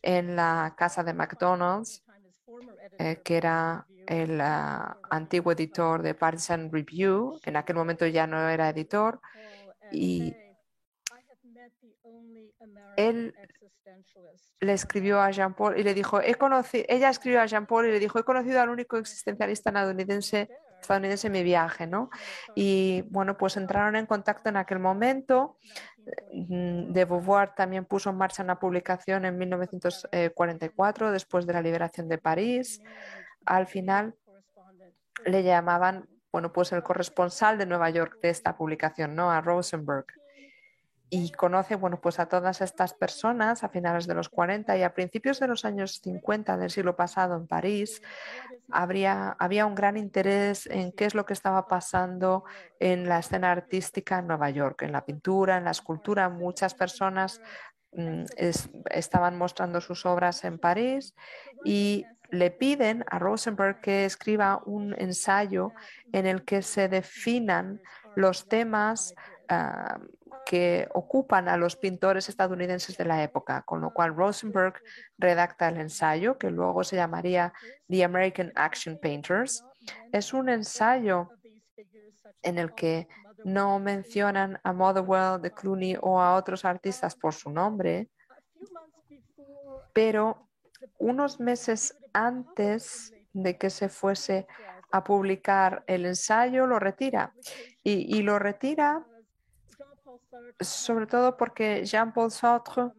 en 0.00 0.36
la 0.36 0.74
casa 0.76 1.02
de 1.02 1.12
McDonald's, 1.12 2.02
eh, 2.98 3.20
que 3.22 3.36
era 3.36 3.86
el 4.08 4.40
ah, 4.40 4.96
antiguo 5.10 5.52
editor 5.52 6.02
de 6.02 6.14
Partisan 6.14 6.72
Review, 6.72 7.38
en 7.44 7.56
aquel 7.56 7.76
momento 7.76 8.06
ya 8.06 8.26
no 8.26 8.48
era 8.48 8.70
editor, 8.70 9.20
y 9.92 10.34
él 12.96 13.34
le 14.60 14.72
escribió 14.72 15.20
a 15.20 15.30
Jean 15.30 15.54
Paul 15.54 15.78
y 15.78 15.82
le 15.82 15.92
dijo, 15.92 16.20
he 16.22 16.34
conocido, 16.34 16.84
ella 16.88 17.10
escribió 17.10 17.42
a 17.42 17.46
Jean 17.46 17.66
Paul 17.66 17.86
y 17.86 17.92
le 17.92 18.00
dijo, 18.00 18.18
he 18.18 18.24
conocido 18.24 18.60
al 18.60 18.70
único 18.70 18.96
existencialista 18.96 19.70
estadounidense, 19.70 20.48
estadounidense 20.80 21.26
en 21.26 21.32
mi 21.34 21.42
viaje, 21.42 21.86
¿no? 21.86 22.08
Y 22.54 23.02
bueno, 23.10 23.36
pues 23.36 23.56
entraron 23.58 23.94
en 23.96 24.06
contacto 24.06 24.48
en 24.48 24.56
aquel 24.56 24.78
momento. 24.78 25.58
Mm, 26.32 26.92
de 26.92 27.04
Beauvoir 27.04 27.54
también 27.54 27.84
puso 27.84 28.08
en 28.08 28.16
marcha 28.16 28.42
una 28.42 28.58
publicación 28.58 29.26
en 29.26 29.36
1944, 29.36 31.12
después 31.12 31.46
de 31.46 31.52
la 31.52 31.60
liberación 31.60 32.08
de 32.08 32.16
París 32.16 32.80
al 33.48 33.66
final 33.66 34.14
le 35.24 35.42
llamaban, 35.42 36.08
bueno, 36.30 36.52
pues 36.52 36.72
el 36.72 36.82
corresponsal 36.82 37.58
de 37.58 37.66
Nueva 37.66 37.90
York 37.90 38.18
de 38.22 38.30
esta 38.30 38.56
publicación, 38.56 39.14
¿no? 39.14 39.30
A 39.30 39.40
Rosenberg. 39.40 40.06
Y 41.10 41.32
conoce, 41.32 41.74
bueno, 41.74 42.02
pues 42.02 42.20
a 42.20 42.28
todas 42.28 42.60
estas 42.60 42.92
personas 42.92 43.64
a 43.64 43.70
finales 43.70 44.06
de 44.06 44.12
los 44.12 44.28
40 44.28 44.76
y 44.76 44.82
a 44.82 44.92
principios 44.92 45.40
de 45.40 45.48
los 45.48 45.64
años 45.64 46.00
50 46.02 46.58
del 46.58 46.70
siglo 46.70 46.96
pasado 46.96 47.34
en 47.34 47.46
París, 47.46 48.02
habría, 48.70 49.34
había 49.38 49.64
un 49.64 49.74
gran 49.74 49.96
interés 49.96 50.66
en 50.66 50.92
qué 50.92 51.06
es 51.06 51.14
lo 51.14 51.24
que 51.24 51.32
estaba 51.32 51.66
pasando 51.66 52.44
en 52.78 53.08
la 53.08 53.20
escena 53.20 53.50
artística 53.50 54.18
en 54.18 54.26
Nueva 54.26 54.50
York, 54.50 54.82
en 54.82 54.92
la 54.92 55.06
pintura, 55.06 55.56
en 55.56 55.64
la 55.64 55.70
escultura. 55.70 56.28
Muchas 56.28 56.74
personas 56.74 57.40
mm, 57.92 58.24
estaban 58.90 59.38
mostrando 59.38 59.80
sus 59.80 60.04
obras 60.04 60.44
en 60.44 60.58
París 60.58 61.14
y 61.64 62.04
le 62.30 62.50
piden 62.50 63.04
a 63.08 63.18
Rosenberg 63.18 63.80
que 63.80 64.04
escriba 64.04 64.62
un 64.66 64.94
ensayo 64.98 65.72
en 66.12 66.26
el 66.26 66.44
que 66.44 66.62
se 66.62 66.88
definan 66.88 67.80
los 68.16 68.48
temas 68.48 69.14
ah, 69.48 69.98
que 70.44 70.88
ocupan 70.94 71.48
a 71.48 71.56
los 71.56 71.76
pintores 71.76 72.28
estadounidenses 72.28 72.96
de 72.96 73.04
la 73.04 73.22
época, 73.22 73.62
con 73.62 73.80
lo 73.80 73.92
cual 73.92 74.14
Rosenberg 74.14 74.74
redacta 75.18 75.68
el 75.68 75.76
ensayo, 75.76 76.38
que 76.38 76.50
luego 76.50 76.84
se 76.84 76.96
llamaría 76.96 77.52
The 77.88 78.04
American 78.04 78.52
Action 78.54 78.98
Painters. 78.98 79.62
Es 80.10 80.32
un 80.32 80.48
ensayo 80.48 81.28
en 82.42 82.58
el 82.58 82.74
que 82.74 83.08
no 83.44 83.78
mencionan 83.78 84.58
a 84.62 84.72
Motherwell, 84.72 85.40
de 85.40 85.52
Clooney 85.52 85.96
o 86.00 86.20
a 86.20 86.34
otros 86.34 86.64
artistas 86.64 87.14
por 87.14 87.34
su 87.34 87.50
nombre, 87.50 88.08
pero 89.92 90.48
unos 90.98 91.40
meses 91.40 91.97
antes 92.12 93.14
de 93.32 93.56
que 93.56 93.70
se 93.70 93.88
fuese 93.88 94.46
a 94.90 95.04
publicar 95.04 95.84
el 95.86 96.06
ensayo, 96.06 96.66
lo 96.66 96.78
retira. 96.78 97.34
Y, 97.82 98.22
lo 98.22 98.38
retira 98.38 99.06
sobre 100.60 101.06
todo 101.06 101.36
porque 101.36 101.84
Jean-Paul 101.84 102.30
Sartre 102.30 102.90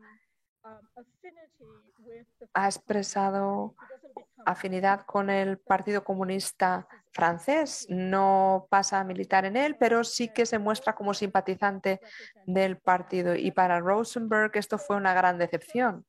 ha 2.54 2.66
expresado 2.66 3.76
afinidad 4.46 5.06
con 5.06 5.30
el 5.30 5.58
Partido 5.60 6.04
Comunista 6.04 6.88
francés. 7.12 7.86
No 7.90 8.68
pasa 8.70 9.00
a 9.00 9.04
militar 9.04 9.46
en 9.46 9.58
él, 9.58 9.76
pero 9.78 10.04
sí 10.04 10.30
que 10.30 10.46
se 10.46 10.60
muestra 10.60 10.96
como 10.96 11.14
simpatizante 11.14 12.00
del 12.46 12.78
partido. 12.78 13.36
Y 13.36 13.52
para 13.52 13.80
Rosenberg 13.80 14.52
esto 14.56 14.78
fue 14.78 14.96
una 14.96 15.14
gran 15.14 15.38
decepción. 15.38 16.06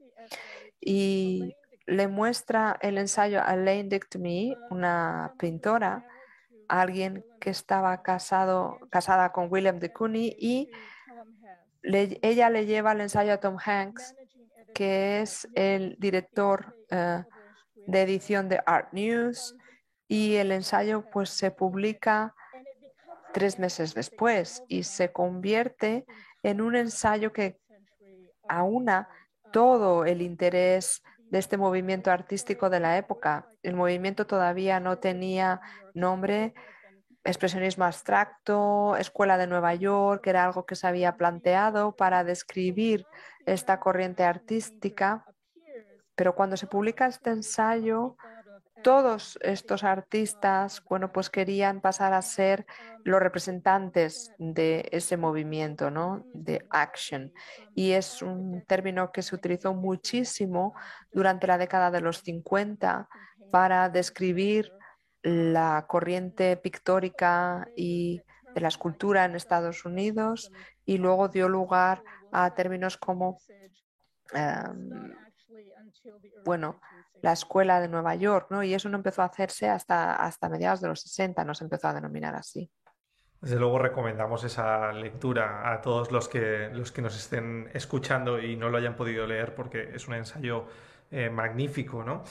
Y 0.81 1.55
le 1.87 2.09
muestra 2.09 2.79
el 2.81 2.99
ensayo 2.99 3.43
a 3.43 3.57
Lane 3.57 3.85
Dick 3.85 4.09
to 4.09 4.19
Me, 4.19 4.57
una 4.71 5.35
pintora, 5.39 6.07
alguien 6.69 7.25
que 7.41 7.51
estaba 7.51 8.03
casado, 8.03 8.79
casada 8.91 9.33
con 9.33 9.49
William 9.51 9.79
de 9.79 9.93
Cooney 9.93 10.37
y 10.39 10.71
ella 11.83 12.51
le 12.51 12.67
lleva 12.67 12.93
el 12.93 13.01
ensayo 13.01 13.33
a 13.33 13.39
Tom 13.39 13.57
Hanks, 13.65 14.15
que 14.75 15.21
es 15.21 15.49
el 15.55 15.97
director 15.99 16.77
eh, 16.91 17.25
de 17.87 18.03
edición 18.03 18.49
de 18.49 18.61
Art 18.67 18.93
News 18.93 19.57
y 20.07 20.37
el 20.37 20.53
ensayo 20.53 21.05
pues 21.11 21.31
se 21.31 21.51
publica 21.51 22.35
tres 23.33 23.59
meses 23.59 23.95
después 23.95 24.63
y 24.69 24.83
se 24.83 25.13
convierte 25.13 26.05
en 26.43 26.61
un 26.61 26.77
ensayo 26.77 27.33
que 27.33 27.61
aúna 28.49 29.09
todo 29.53 30.05
el 30.05 30.23
interés 30.23 31.03
de 31.31 31.39
este 31.39 31.57
movimiento 31.57 32.11
artístico 32.11 32.71
de 32.71 32.81
la 32.81 32.97
época. 32.97 33.49
El 33.63 33.75
movimiento 33.75 34.27
todavía 34.27 34.81
no 34.81 34.99
tenía 34.99 35.61
nombre, 35.95 36.55
expresionismo 37.25 37.85
abstracto, 37.85 38.97
Escuela 38.97 39.39
de 39.39 39.47
Nueva 39.47 39.75
York, 39.75 40.27
era 40.27 40.45
algo 40.45 40.67
que 40.67 40.75
se 40.75 40.87
había 40.87 41.17
planteado 41.17 41.95
para 41.95 42.25
describir 42.25 43.07
esta 43.47 43.79
corriente 43.79 44.25
artística, 44.25 45.25
pero 46.15 46.35
cuando 46.35 46.57
se 46.57 46.67
publica 46.67 47.07
este 47.07 47.31
ensayo, 47.31 48.17
todos 48.83 49.39
estos 49.43 49.85
artistas, 49.85 50.83
bueno, 50.89 51.13
pues 51.13 51.31
querían 51.31 51.81
pasar 51.81 52.13
a 52.13 52.23
ser 52.23 52.67
los 53.05 53.21
representantes 53.21 54.33
de 54.39 54.89
ese 54.93 55.17
movimiento, 55.17 55.91
¿no? 55.91 56.25
De 56.33 56.67
action. 56.71 57.33
Y 57.75 57.93
es 57.93 58.23
un 58.23 58.65
término 58.67 59.13
que 59.13 59.23
se 59.23 59.35
utilizó 59.35 59.75
muchísimo 59.75 60.75
durante 61.13 61.47
la 61.47 61.59
década 61.59 61.91
de 61.91 62.01
los 62.01 62.19
50 62.19 63.09
para 63.51 63.89
describir 63.89 64.73
la 65.23 65.85
corriente 65.87 66.57
pictórica 66.57 67.69
y 67.77 68.23
de 68.55 68.61
la 68.61 68.69
escultura 68.69 69.25
en 69.25 69.37
Estados 69.37 69.85
Unidos 69.85 70.51
y 70.85 70.99
luego 70.99 71.29
dio 71.29 71.49
lugar 71.49 72.03
a 72.33 72.55
términos 72.55 72.97
como, 72.97 73.39
em, 74.33 75.15
bueno, 76.45 76.81
la 77.23 77.33
escuela 77.33 77.81
de 77.81 77.89
Nueva 77.89 78.15
York, 78.15 78.49
¿no? 78.51 78.63
Y 78.63 78.75
eso 78.75 78.89
no 78.89 78.97
empezó 78.97 79.23
a 79.23 79.27
hacerse 79.27 79.69
hasta, 79.69 80.15
hasta 80.17 80.49
mediados 80.49 80.81
de 80.81 80.89
los 80.89 81.01
60, 81.01 81.45
no 81.45 81.55
se 81.55 81.65
empezó 81.65 81.89
a 81.89 81.95
denominar 81.95 82.35
así. 82.35 82.71
Desde 83.41 83.57
luego 83.57 83.79
recomendamos 83.79 84.45
esa 84.45 84.93
lectura 84.93 85.73
a 85.73 85.81
todos 85.81 86.13
los 86.13 86.29
que, 86.29 86.69
los 86.73 86.93
que 86.93 87.01
nos 87.01 87.17
estén 87.17 87.71
escuchando 87.73 88.39
y 88.39 88.57
no 88.57 88.69
lo 88.69 88.77
hayan 88.77 88.97
podido 88.97 89.27
leer 89.27 89.55
porque 89.55 89.91
es 89.95 90.07
un 90.09 90.15
ensayo 90.15 90.67
magnífico, 91.33 92.05
¿no? 92.05 92.23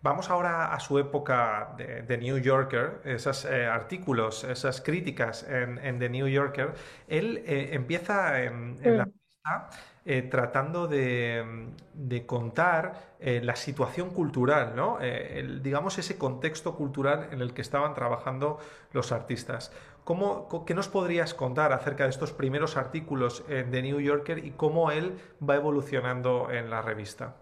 Vamos 0.00 0.30
ahora 0.30 0.72
a 0.72 0.80
su 0.80 0.98
época 0.98 1.74
de, 1.76 2.18
New 2.18 2.38
Yorker, 2.38 3.00
esos 3.04 3.44
artículos, 3.46 4.44
esas 4.44 4.80
críticas 4.80 5.44
en, 5.48 5.98
The 5.98 6.08
New 6.08 6.28
Yorker. 6.28 6.74
Él 7.08 7.42
empieza 7.46 8.42
en, 8.42 8.78
la 8.84 9.04
revista 9.04 9.70
eh, 10.10 10.22
tratando 10.22 10.88
de, 10.88 12.24
contar 12.24 13.16
eh, 13.20 13.42
la 13.44 13.54
situación 13.56 14.08
cultural, 14.08 14.74
¿no? 14.74 14.96
Eh, 15.02 15.58
digamos 15.62 15.98
ese 15.98 16.16
contexto 16.16 16.74
cultural 16.74 17.28
en 17.30 17.42
el 17.42 17.52
que 17.52 17.60
estaban 17.60 17.92
trabajando 17.92 18.58
los 18.92 19.12
artistas. 19.12 19.70
¿Cómo, 20.04 20.64
¿Qué 20.64 20.72
nos 20.72 20.88
podrías 20.88 21.34
contar 21.34 21.74
acerca 21.74 22.04
de 22.04 22.10
estos 22.10 22.32
primeros 22.32 22.78
artículos 22.78 23.44
en 23.50 23.70
The 23.70 23.82
New 23.82 24.00
Yorker 24.00 24.42
y 24.42 24.52
cómo 24.52 24.90
él 24.90 25.18
va 25.46 25.56
evolucionando 25.56 26.50
en 26.50 26.70
la 26.70 26.80
revista? 26.80 27.36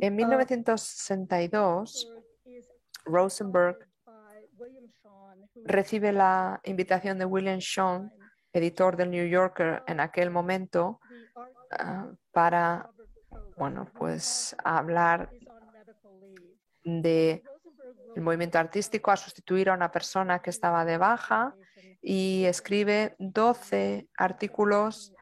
en 0.00 0.16
1962, 0.16 2.10
Rosenberg 3.04 3.89
recibe 5.64 6.12
la 6.12 6.60
invitación 6.64 7.18
de 7.18 7.24
William 7.24 7.58
Shawn, 7.58 8.12
editor 8.52 8.96
del 8.96 9.10
New 9.10 9.26
Yorker 9.26 9.82
en 9.86 10.00
aquel 10.00 10.30
momento, 10.30 11.00
ah, 11.70 12.10
para 12.32 12.90
bueno, 13.56 13.86
pues 13.94 14.56
hablar 14.64 15.30
de 16.82 17.42
el 18.16 18.22
movimiento 18.22 18.58
artístico 18.58 19.10
a 19.10 19.16
sustituir 19.16 19.68
a 19.68 19.74
una 19.74 19.92
persona 19.92 20.40
que 20.40 20.50
estaba 20.50 20.84
de 20.84 20.96
baja 20.98 21.54
y 22.02 22.44
escribe 22.46 23.14
12 23.18 24.08
artículos 24.16 25.12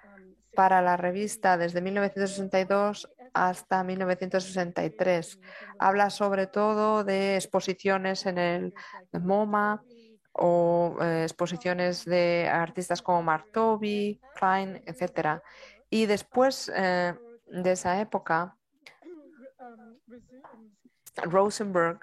para 0.55 0.81
la 0.83 0.97
revista 0.97 1.59
desde 1.59 1.81
1962 1.81 3.11
hasta 3.35 3.85
1963. 3.85 5.41
Habla 5.79 6.11
sobre 6.11 6.47
todo 6.47 7.05
de 7.05 7.37
exposiciones 7.37 8.25
en 8.27 8.39
el 8.39 8.75
MoMA, 9.13 9.83
o 10.39 10.97
eh, 11.01 11.25
exposiciones 11.25 12.05
de 12.05 12.49
artistas 12.49 13.03
como 13.03 13.23
Martovi, 13.23 14.21
Klein, 14.37 14.83
etc. 14.87 15.43
Y 15.91 16.07
después 16.07 16.71
eh, 16.75 17.15
de 17.47 17.73
esa 17.73 18.01
época, 18.01 18.57
Rosenberg 21.25 22.01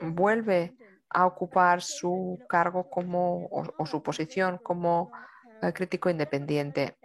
vuelve 0.00 0.76
a 1.10 1.26
ocupar 1.26 1.82
su 1.82 2.38
cargo 2.48 2.88
como, 2.88 3.48
o, 3.50 3.86
su 3.86 4.02
posición 4.02 4.58
como 4.58 5.10
eh, 5.62 5.72
crítico 5.72 6.10
independiente. 6.10 6.96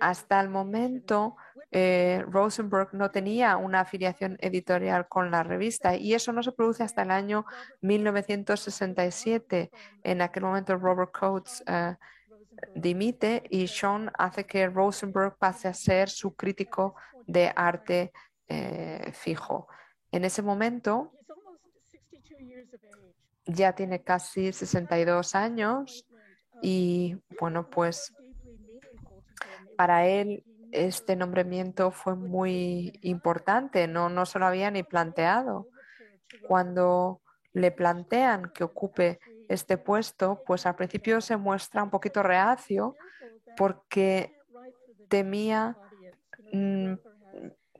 Hasta 0.00 0.40
el 0.40 0.48
momento, 0.48 1.36
eh, 1.70 2.24
Rosenberg 2.26 2.88
no 2.94 3.10
tenía 3.10 3.56
una 3.56 3.80
afiliación 3.80 4.36
editorial 4.40 5.06
con 5.08 5.30
la 5.30 5.42
revista 5.42 5.94
y 5.94 6.14
eso 6.14 6.32
no 6.32 6.42
se 6.42 6.52
produce 6.52 6.82
hasta 6.82 7.02
el 7.02 7.10
año 7.10 7.44
1967. 7.82 9.70
En 10.02 10.22
aquel 10.22 10.42
momento 10.42 10.76
Robert 10.76 11.12
Coates 11.12 11.62
eh, 11.66 11.96
dimite 12.74 13.44
y 13.50 13.68
Sean 13.68 14.10
hace 14.18 14.44
que 14.46 14.68
Rosenberg 14.68 15.36
pase 15.36 15.68
a 15.68 15.74
ser 15.74 16.08
su 16.08 16.34
crítico 16.34 16.96
de 17.26 17.52
arte 17.54 18.12
eh, 18.48 19.12
fijo. 19.12 19.68
En 20.10 20.24
ese 20.24 20.42
momento 20.42 21.12
ya 23.46 23.74
tiene 23.74 24.02
casi 24.02 24.52
62 24.52 25.34
años 25.34 26.06
y 26.62 27.16
bueno, 27.38 27.68
pues 27.70 28.12
para 29.80 30.06
él 30.06 30.44
este 30.72 31.16
nombramiento 31.16 31.90
fue 31.90 32.14
muy 32.14 32.98
importante, 33.00 33.88
no, 33.88 34.10
no 34.10 34.26
se 34.26 34.38
lo 34.38 34.44
había 34.44 34.70
ni 34.70 34.82
planteado. 34.82 35.68
Cuando 36.46 37.22
le 37.54 37.70
plantean 37.70 38.52
que 38.54 38.62
ocupe 38.62 39.20
este 39.48 39.78
puesto, 39.78 40.42
pues 40.46 40.66
al 40.66 40.76
principio 40.76 41.22
se 41.22 41.38
muestra 41.38 41.82
un 41.82 41.88
poquito 41.88 42.22
reacio 42.22 42.94
porque 43.56 44.38
temía 45.08 45.78
mm, 46.52 46.92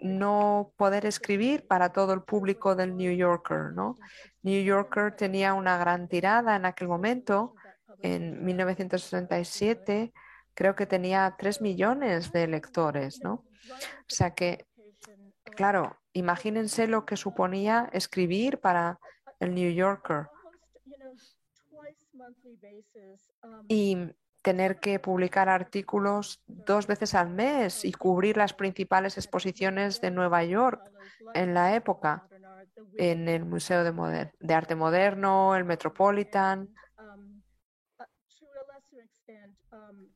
no 0.03 0.73
poder 0.79 1.05
escribir 1.05 1.67
para 1.67 1.93
todo 1.93 2.15
el 2.15 2.23
público 2.23 2.77
del 2.77 2.97
New 2.97 3.15
Yorker. 3.15 3.75
¿no? 3.75 3.99
New 4.41 4.65
Yorker 4.65 5.15
tenía 5.17 5.53
una 5.53 5.77
gran 5.77 6.09
tirada 6.09 6.57
en 6.57 6.65
aquel 6.65 6.89
momento, 6.89 7.55
en 8.01 8.43
1967 8.43 10.15
creo 10.55 10.75
que 10.75 10.87
tenía 10.87 11.35
tres 11.39 11.61
millones 11.61 12.33
de 12.33 12.47
lectores, 12.47 13.23
¿no? 13.23 13.33
O 13.33 14.09
sea 14.09 14.35
que, 14.35 14.67
claro, 15.57 15.97
imagínense 16.13 16.87
lo 16.87 17.05
que 17.05 17.17
suponía 17.17 17.89
escribir 17.93 18.59
para 18.59 18.99
el 19.39 19.55
New 19.55 19.73
Yorker 19.73 20.29
y 23.69 23.97
tener 24.43 24.81
que 24.81 24.99
publicar 24.99 25.49
artículos 25.49 26.43
dos 26.47 26.87
veces 26.87 27.15
al 27.15 27.31
mes 27.31 27.85
y 27.85 27.93
cubrir 27.93 28.37
las 28.37 28.55
principales 28.55 29.17
exposiciones 29.19 30.01
de 30.01 30.11
Nueva 30.11 30.45
York 30.45 30.81
en 31.35 31.55
la 31.55 31.75
época, 31.75 32.27
en 32.97 33.29
el 33.29 33.45
Museo 33.45 33.85
de, 33.85 34.33
de 34.39 34.55
Arte 34.55 34.75
Moderno, 34.75 35.55
el 35.55 35.65
Metropolitan, 35.65 36.75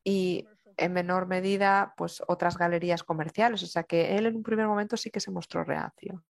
y 0.03 0.47
en 0.77 0.93
menor 0.93 1.27
medida 1.27 1.95
pues 1.97 2.23
otras 2.27 2.59
galerías 2.59 3.03
comerciales. 3.03 3.63
O 3.63 3.67
sea 3.67 3.85
que 3.85 4.17
él 4.17 4.27
en 4.27 4.37
un 4.37 4.43
primer 4.43 4.67
momento 4.67 4.97
sí 4.97 5.11
que 5.11 5.21
se 5.21 5.31
mostró 5.31 5.65
reacio. 5.65 6.23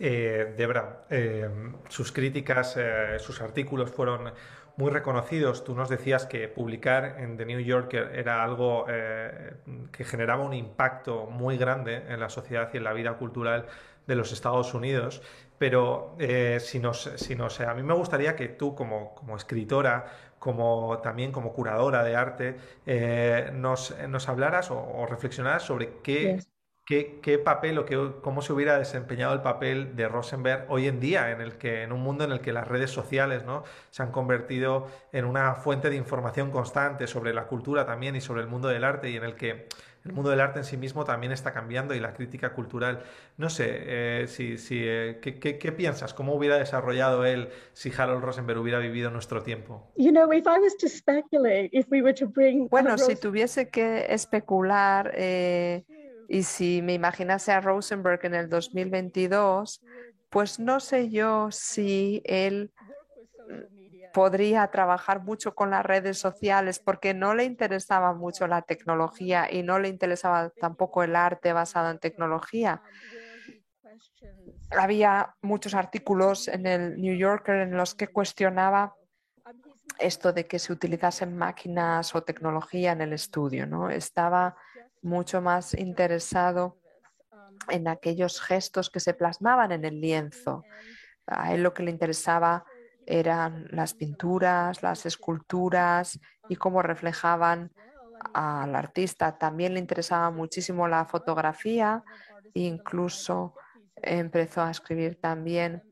Eh, 0.00 0.54
Debra, 0.56 1.06
eh, 1.10 1.48
sus 1.88 2.12
críticas, 2.12 2.76
eh, 2.76 3.16
sus 3.18 3.40
artículos 3.40 3.90
fueron 3.90 4.32
muy 4.76 4.92
reconocidos. 4.92 5.64
Tú 5.64 5.74
nos 5.74 5.88
decías 5.88 6.24
que 6.24 6.46
publicar 6.46 7.16
en 7.18 7.36
The 7.36 7.44
New 7.44 7.58
Yorker 7.58 8.12
era 8.14 8.44
algo 8.44 8.86
eh, 8.88 9.54
que 9.90 10.04
generaba 10.04 10.44
un 10.44 10.54
impacto 10.54 11.26
muy 11.26 11.56
grande 11.58 12.04
en 12.08 12.20
la 12.20 12.28
sociedad 12.28 12.70
y 12.72 12.76
en 12.76 12.84
la 12.84 12.92
vida 12.92 13.14
cultural 13.14 13.66
de 14.06 14.14
los 14.14 14.30
Estados 14.32 14.72
Unidos. 14.72 15.20
Pero 15.58 16.16
si 16.60 16.78
nos, 16.78 17.10
si 17.16 17.34
a 17.34 17.74
mí 17.74 17.82
me 17.82 17.94
gustaría 17.94 18.36
que 18.36 18.46
tú, 18.46 18.76
como, 18.76 19.16
como 19.16 19.36
escritora, 19.36 20.06
como 20.38 20.98
también 20.98 21.32
como 21.32 21.52
curadora 21.52 22.04
de 22.04 22.16
arte, 22.16 22.56
eh, 22.86 23.50
nos, 23.54 23.96
nos, 24.08 24.28
hablaras 24.28 24.70
o, 24.70 25.06
reflexionaras 25.06 25.62
sobre 25.62 25.98
qué, 26.02 26.40
qué, 26.84 27.38
papel 27.38 27.78
o 27.78 27.84
qué, 27.84 28.12
cómo 28.22 28.40
se 28.40 28.52
hubiera 28.52 28.78
desempeñado 28.78 29.34
el 29.34 29.42
papel 29.42 29.94
de 29.94 30.08
Rosenberg 30.08 30.64
hoy 30.70 30.86
en 30.86 31.00
día, 31.00 31.30
en, 31.30 31.42
el 31.42 31.58
que, 31.58 31.82
en 31.82 31.92
un 31.92 32.00
mundo 32.00 32.24
en 32.24 32.32
el 32.32 32.40
que 32.40 32.52
las 32.52 32.66
redes 32.66 32.90
sociales 32.90 33.44
¿no? 33.44 33.64
se 33.90 34.02
han 34.02 34.10
convertido 34.10 34.86
en 35.12 35.26
una 35.26 35.54
fuente 35.54 35.90
de 35.90 35.96
información 35.96 36.50
constante 36.50 37.06
sobre 37.06 37.34
la 37.34 37.46
cultura 37.46 37.84
también 37.84 38.16
y 38.16 38.22
sobre 38.22 38.40
el 38.40 38.48
mundo 38.48 38.68
del 38.68 38.84
arte 38.84 39.10
y 39.10 39.16
en 39.16 39.24
el 39.24 39.34
que 39.34 39.68
el 40.08 40.14
mundo 40.14 40.30
del 40.30 40.40
arte 40.40 40.60
en 40.60 40.64
sí 40.64 40.76
mismo 40.76 41.04
también 41.04 41.32
está 41.32 41.52
cambiando 41.52 41.94
y 41.94 42.00
la 42.00 42.14
crítica 42.14 42.52
cultural. 42.52 43.02
No 43.36 43.50
sé, 43.50 43.66
eh, 43.68 44.26
si, 44.26 44.58
si, 44.58 44.80
eh, 44.80 45.18
¿qué, 45.20 45.72
piensas? 45.72 46.14
¿Cómo 46.14 46.34
hubiera 46.34 46.56
desarrollado 46.56 47.24
él 47.24 47.50
si 47.72 47.92
Harold 47.96 48.24
Rosenberg 48.24 48.58
hubiera 48.60 48.78
vivido 48.78 49.10
nuestro 49.10 49.42
tiempo? 49.42 49.92
Bueno, 52.70 52.98
si 52.98 53.16
tuviese 53.16 53.68
que 53.68 54.06
especular 54.08 55.12
eh, 55.14 55.84
y 56.28 56.42
si 56.42 56.80
me 56.82 56.94
imaginase 56.94 57.52
a 57.52 57.60
Rosenberg 57.60 58.20
en 58.24 58.34
el 58.34 58.48
2022, 58.48 59.82
pues 60.30 60.58
no 60.58 60.80
sé 60.80 61.10
yo 61.10 61.50
si 61.50 62.22
él 62.24 62.72
podría 64.12 64.66
trabajar 64.68 65.22
mucho 65.22 65.54
con 65.54 65.70
las 65.70 65.84
redes 65.84 66.18
sociales 66.18 66.78
porque 66.78 67.14
no 67.14 67.34
le 67.34 67.44
interesaba 67.44 68.14
mucho 68.14 68.46
la 68.46 68.62
tecnología 68.62 69.48
y 69.50 69.62
no 69.62 69.78
le 69.78 69.88
interesaba 69.88 70.50
tampoco 70.50 71.02
el 71.02 71.16
arte 71.16 71.52
basado 71.52 71.90
en 71.90 71.98
tecnología. 71.98 72.82
Había 74.70 75.34
muchos 75.42 75.74
artículos 75.74 76.48
en 76.48 76.66
el 76.66 77.00
New 77.00 77.16
Yorker 77.16 77.56
en 77.56 77.76
los 77.76 77.94
que 77.94 78.08
cuestionaba 78.08 78.94
esto 79.98 80.32
de 80.32 80.46
que 80.46 80.58
se 80.58 80.72
utilizasen 80.72 81.36
máquinas 81.36 82.14
o 82.14 82.22
tecnología 82.22 82.92
en 82.92 83.00
el 83.00 83.12
estudio, 83.12 83.66
¿no? 83.66 83.90
Estaba 83.90 84.56
mucho 85.02 85.40
más 85.40 85.74
interesado 85.74 86.78
en 87.68 87.88
aquellos 87.88 88.40
gestos 88.40 88.90
que 88.90 89.00
se 89.00 89.14
plasmaban 89.14 89.72
en 89.72 89.84
el 89.84 90.00
lienzo. 90.00 90.64
A 91.26 91.52
él 91.52 91.62
lo 91.62 91.74
que 91.74 91.82
le 91.82 91.90
interesaba 91.90 92.64
eran 93.10 93.66
las 93.70 93.94
pinturas, 93.94 94.82
las 94.82 95.06
esculturas 95.06 96.20
y 96.48 96.56
cómo 96.56 96.82
reflejaban 96.82 97.72
al 98.34 98.74
artista. 98.74 99.38
También 99.38 99.72
le 99.72 99.80
interesaba 99.80 100.30
muchísimo 100.30 100.86
la 100.88 101.06
fotografía 101.06 102.04
e 102.54 102.60
incluso 102.60 103.54
empezó 103.96 104.60
a 104.60 104.70
escribir 104.70 105.18
también 105.20 105.82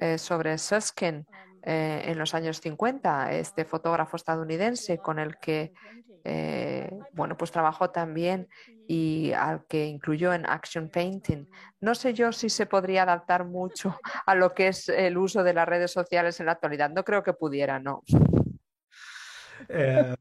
eh, 0.00 0.18
sobre 0.18 0.58
Susskind, 0.58 1.24
eh, 1.62 2.02
en 2.04 2.18
los 2.18 2.34
años 2.34 2.60
50, 2.60 3.32
este 3.32 3.64
fotógrafo 3.64 4.16
estadounidense 4.16 4.98
con 4.98 5.18
el 5.18 5.38
que 5.38 5.72
eh, 6.28 6.90
bueno, 7.12 7.36
pues 7.36 7.52
trabajó 7.52 7.90
también 7.90 8.48
y 8.88 9.30
al 9.32 9.64
que 9.66 9.86
incluyó 9.86 10.34
en 10.34 10.44
Action 10.44 10.88
Painting. 10.88 11.48
No 11.80 11.94
sé 11.94 12.14
yo 12.14 12.32
si 12.32 12.50
se 12.50 12.66
podría 12.66 13.04
adaptar 13.04 13.44
mucho 13.44 13.96
a 14.26 14.34
lo 14.34 14.52
que 14.52 14.68
es 14.68 14.88
el 14.88 15.16
uso 15.18 15.44
de 15.44 15.54
las 15.54 15.68
redes 15.68 15.92
sociales 15.92 16.40
en 16.40 16.46
la 16.46 16.52
actualidad. 16.52 16.90
No 16.90 17.04
creo 17.04 17.22
que 17.22 17.32
pudiera, 17.32 17.78
no. 17.78 18.02
Eh, 19.68 20.14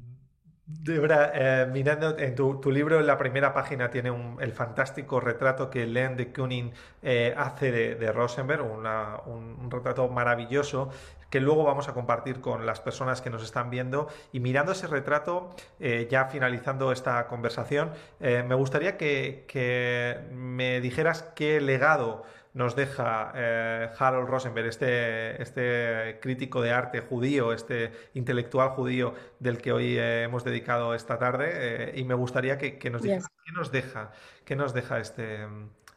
eh, 0.88 1.68
mirando 1.72 2.18
en 2.18 2.36
tu, 2.36 2.72
libro, 2.72 3.00
en 3.00 3.06
la 3.06 3.18
primera 3.18 3.54
página 3.54 3.90
tiene 3.90 4.12
el 4.40 4.52
fantástico 4.52 5.20
retrato 5.20 5.70
que 5.70 5.86
Len 5.86 6.16
de 6.16 6.32
Kooning 6.32 6.72
eh, 7.04 7.34
hace 7.38 7.72
de, 7.72 8.12
Rosenberg, 8.12 8.64
un, 8.64 9.70
retrato 9.70 10.08
maravilloso 10.10 10.90
que 11.36 11.42
luego 11.42 11.66
vamos 11.66 11.90
a 11.90 11.94
compartir 11.94 12.40
con 12.40 12.66
las 12.66 12.80
personas 12.80 13.20
que 13.20 13.30
nos 13.30 13.44
están 13.44 13.70
viendo. 13.70 14.08
Y 14.32 14.40
mirando 14.40 14.72
ese 14.72 14.88
retrato, 14.88 15.50
eh, 15.82 16.08
ya 16.10 16.28
finalizando 16.28 16.94
esta 16.94 17.28
conversación, 17.28 17.92
me 18.22 18.56
gustaría 18.56 18.96
que 18.98 20.28
me 20.32 20.80
dijeras 20.80 21.24
qué 21.36 21.60
legado 21.60 22.24
nos 22.56 22.74
deja 22.74 23.34
eh, 23.36 23.90
Harold 24.00 24.30
Rosenberg, 24.30 24.68
este, 24.68 25.42
este 25.42 26.20
crítico 26.22 26.62
de 26.62 26.72
arte 26.72 27.02
judío, 27.02 27.52
este 27.52 27.92
intelectual 28.14 28.70
judío 28.70 29.14
del 29.40 29.58
que 29.58 29.74
hoy 29.74 29.98
eh, 29.98 30.24
hemos 30.24 30.46
dedicado 30.46 30.96
esta 30.96 31.20
tarde, 31.20 31.50
eh, 31.54 32.00
y 32.00 32.06
me 32.06 32.14
gustaría 32.14 32.58
que, 32.58 32.90
nos 32.90 33.02
dijeras 33.02 33.28
qué 33.46 33.52
nos 33.52 33.74
deja, 33.74 34.12
qué 34.46 34.56
nos 34.56 34.74
deja 34.74 35.00
este, 35.00 35.46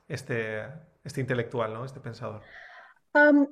este, 0.09 0.65
este 1.05 1.21
intelectual, 1.21 1.73
¿no? 1.73 1.85
este 1.85 2.01
pensador. 2.01 2.43
Um, 3.15 3.47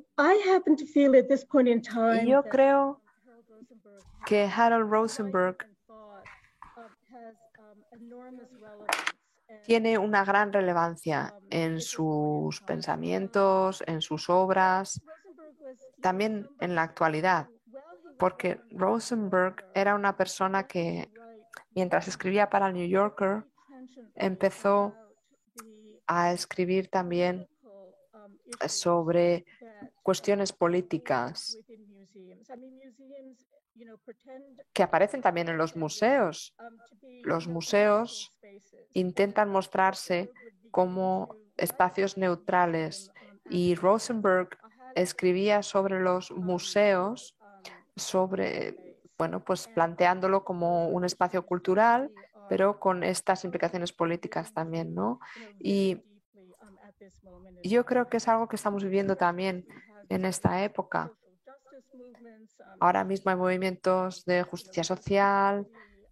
Yo 2.26 2.42
creo 2.44 3.00
que 4.26 4.44
Harold 4.44 4.90
Rosenberg 4.90 5.56
tiene 9.64 9.98
una 9.98 10.24
gran 10.24 10.52
relevancia 10.52 11.34
en 11.50 11.80
sus 11.80 12.60
pensamientos, 12.60 13.82
en 13.86 14.00
sus 14.00 14.28
obras, 14.28 15.00
también 16.00 16.48
en 16.60 16.74
la 16.74 16.82
actualidad, 16.82 17.48
porque 18.18 18.60
Rosenberg 18.70 19.64
era 19.74 19.94
una 19.94 20.16
persona 20.16 20.66
que 20.66 21.10
mientras 21.74 22.08
escribía 22.08 22.48
para 22.50 22.68
el 22.68 22.74
New 22.74 22.88
Yorker, 22.88 23.44
empezó 24.14 24.94
a 26.06 26.32
escribir 26.32 26.88
también 26.88 27.48
sobre 28.68 29.44
cuestiones 30.02 30.52
políticas 30.52 31.58
que 34.72 34.82
aparecen 34.82 35.20
también 35.20 35.48
en 35.48 35.58
los 35.58 35.76
museos. 35.76 36.54
Los 37.22 37.48
museos 37.48 38.32
intentan 38.94 39.50
mostrarse 39.50 40.32
como 40.70 41.36
espacios 41.56 42.16
neutrales 42.16 43.10
y 43.50 43.74
Rosenberg 43.74 44.58
escribía 44.94 45.62
sobre 45.62 46.00
los 46.00 46.30
museos, 46.30 47.36
sobre, 47.96 48.96
bueno, 49.18 49.44
pues 49.44 49.68
planteándolo 49.68 50.44
como 50.44 50.88
un 50.88 51.04
espacio 51.04 51.44
cultural, 51.44 52.10
pero 52.48 52.78
con 52.78 53.02
estas 53.02 53.44
implicaciones 53.44 53.92
políticas 53.92 54.52
también, 54.52 54.94
¿no? 54.94 55.20
Y 55.58 56.02
yo 57.62 57.84
creo 57.84 58.08
que 58.08 58.18
es 58.18 58.28
algo 58.28 58.48
que 58.48 58.56
estamos 58.56 58.82
viviendo 58.84 59.16
también 59.16 59.66
en 60.08 60.24
esta 60.24 60.62
época. 60.62 61.12
Ahora 62.80 63.04
mismo 63.04 63.30
hay 63.30 63.36
movimientos 63.36 64.24
de 64.24 64.42
justicia 64.42 64.84
social, 64.84 65.66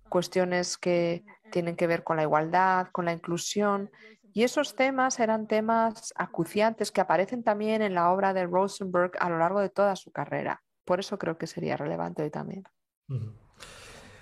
cuestiones 0.09 0.79
que 0.79 1.25
tienen 1.51 1.77
que 1.77 1.87
ver 1.87 2.05
con 2.05 2.17
la 2.17 2.23
igualdad, 2.23 2.89
con 2.93 3.05
la 3.05 3.13
inclusión. 3.13 3.91
Y 4.33 4.43
esos 4.43 4.75
temas 4.75 5.21
eran 5.21 5.47
temas 5.47 6.13
acuciantes 6.17 6.91
que 6.91 7.01
aparecen 7.01 7.45
también 7.45 7.83
en 7.83 7.95
la 7.95 8.11
obra 8.11 8.35
de 8.35 8.47
Rosenberg 8.47 9.13
a 9.21 9.29
lo 9.29 9.39
largo 9.39 9.61
de 9.61 9.69
toda 9.69 9.95
su 9.95 10.11
carrera. 10.11 10.63
Por 10.85 11.01
eso 11.01 11.19
creo 11.19 11.39
que 11.39 11.47
sería 11.47 11.77
relevante 11.77 12.23
hoy 12.23 12.31
también. 12.31 12.65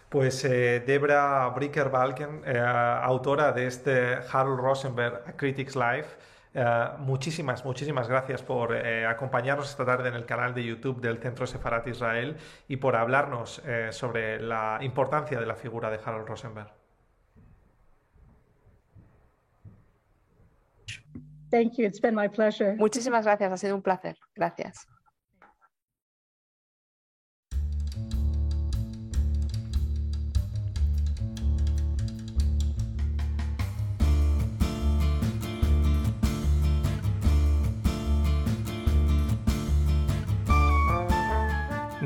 Pues 0.09 0.45
eh, 0.45 0.83
Debra 0.87 1.49
Bricker-Balken, 1.49 2.43
eh, 2.45 2.59
autora 2.59 3.53
de 3.53 3.67
este 3.67 4.19
Harold 4.31 4.61
Rosenberg, 4.61 5.23
A 5.27 5.33
Critic's 5.33 5.75
Life, 5.75 6.09
eh, 6.55 6.89
muchísimas, 6.99 7.65
muchísimas 7.65 8.09
gracias 8.09 8.43
por 8.43 8.75
eh, 8.75 9.07
acompañarnos 9.07 9.71
esta 9.71 9.87
tarde 9.87 10.09
en 10.11 10.15
el 10.15 10.27
canal 10.27 10.55
de 10.55 10.65
YouTube 10.65 11.01
del 11.01 11.19
Centro 11.19 11.47
Sefarat 11.47 11.87
Israel 11.89 12.37
y 12.69 12.77
por 12.77 12.97
hablarnos 12.97 13.63
eh, 13.65 13.89
sobre 13.91 14.41
la 14.41 14.79
importancia 14.83 15.41
de 15.41 15.47
la 15.47 15.55
figura 15.55 15.91
de 15.91 15.99
Harold 16.05 16.29
Rosenberg. 16.29 16.73
Muchísimas 22.79 23.25
gracias, 23.25 23.53
ha 23.53 23.57
sido 23.57 23.75
un 23.75 23.83
placer. 23.83 24.17
Gracias. 24.35 24.87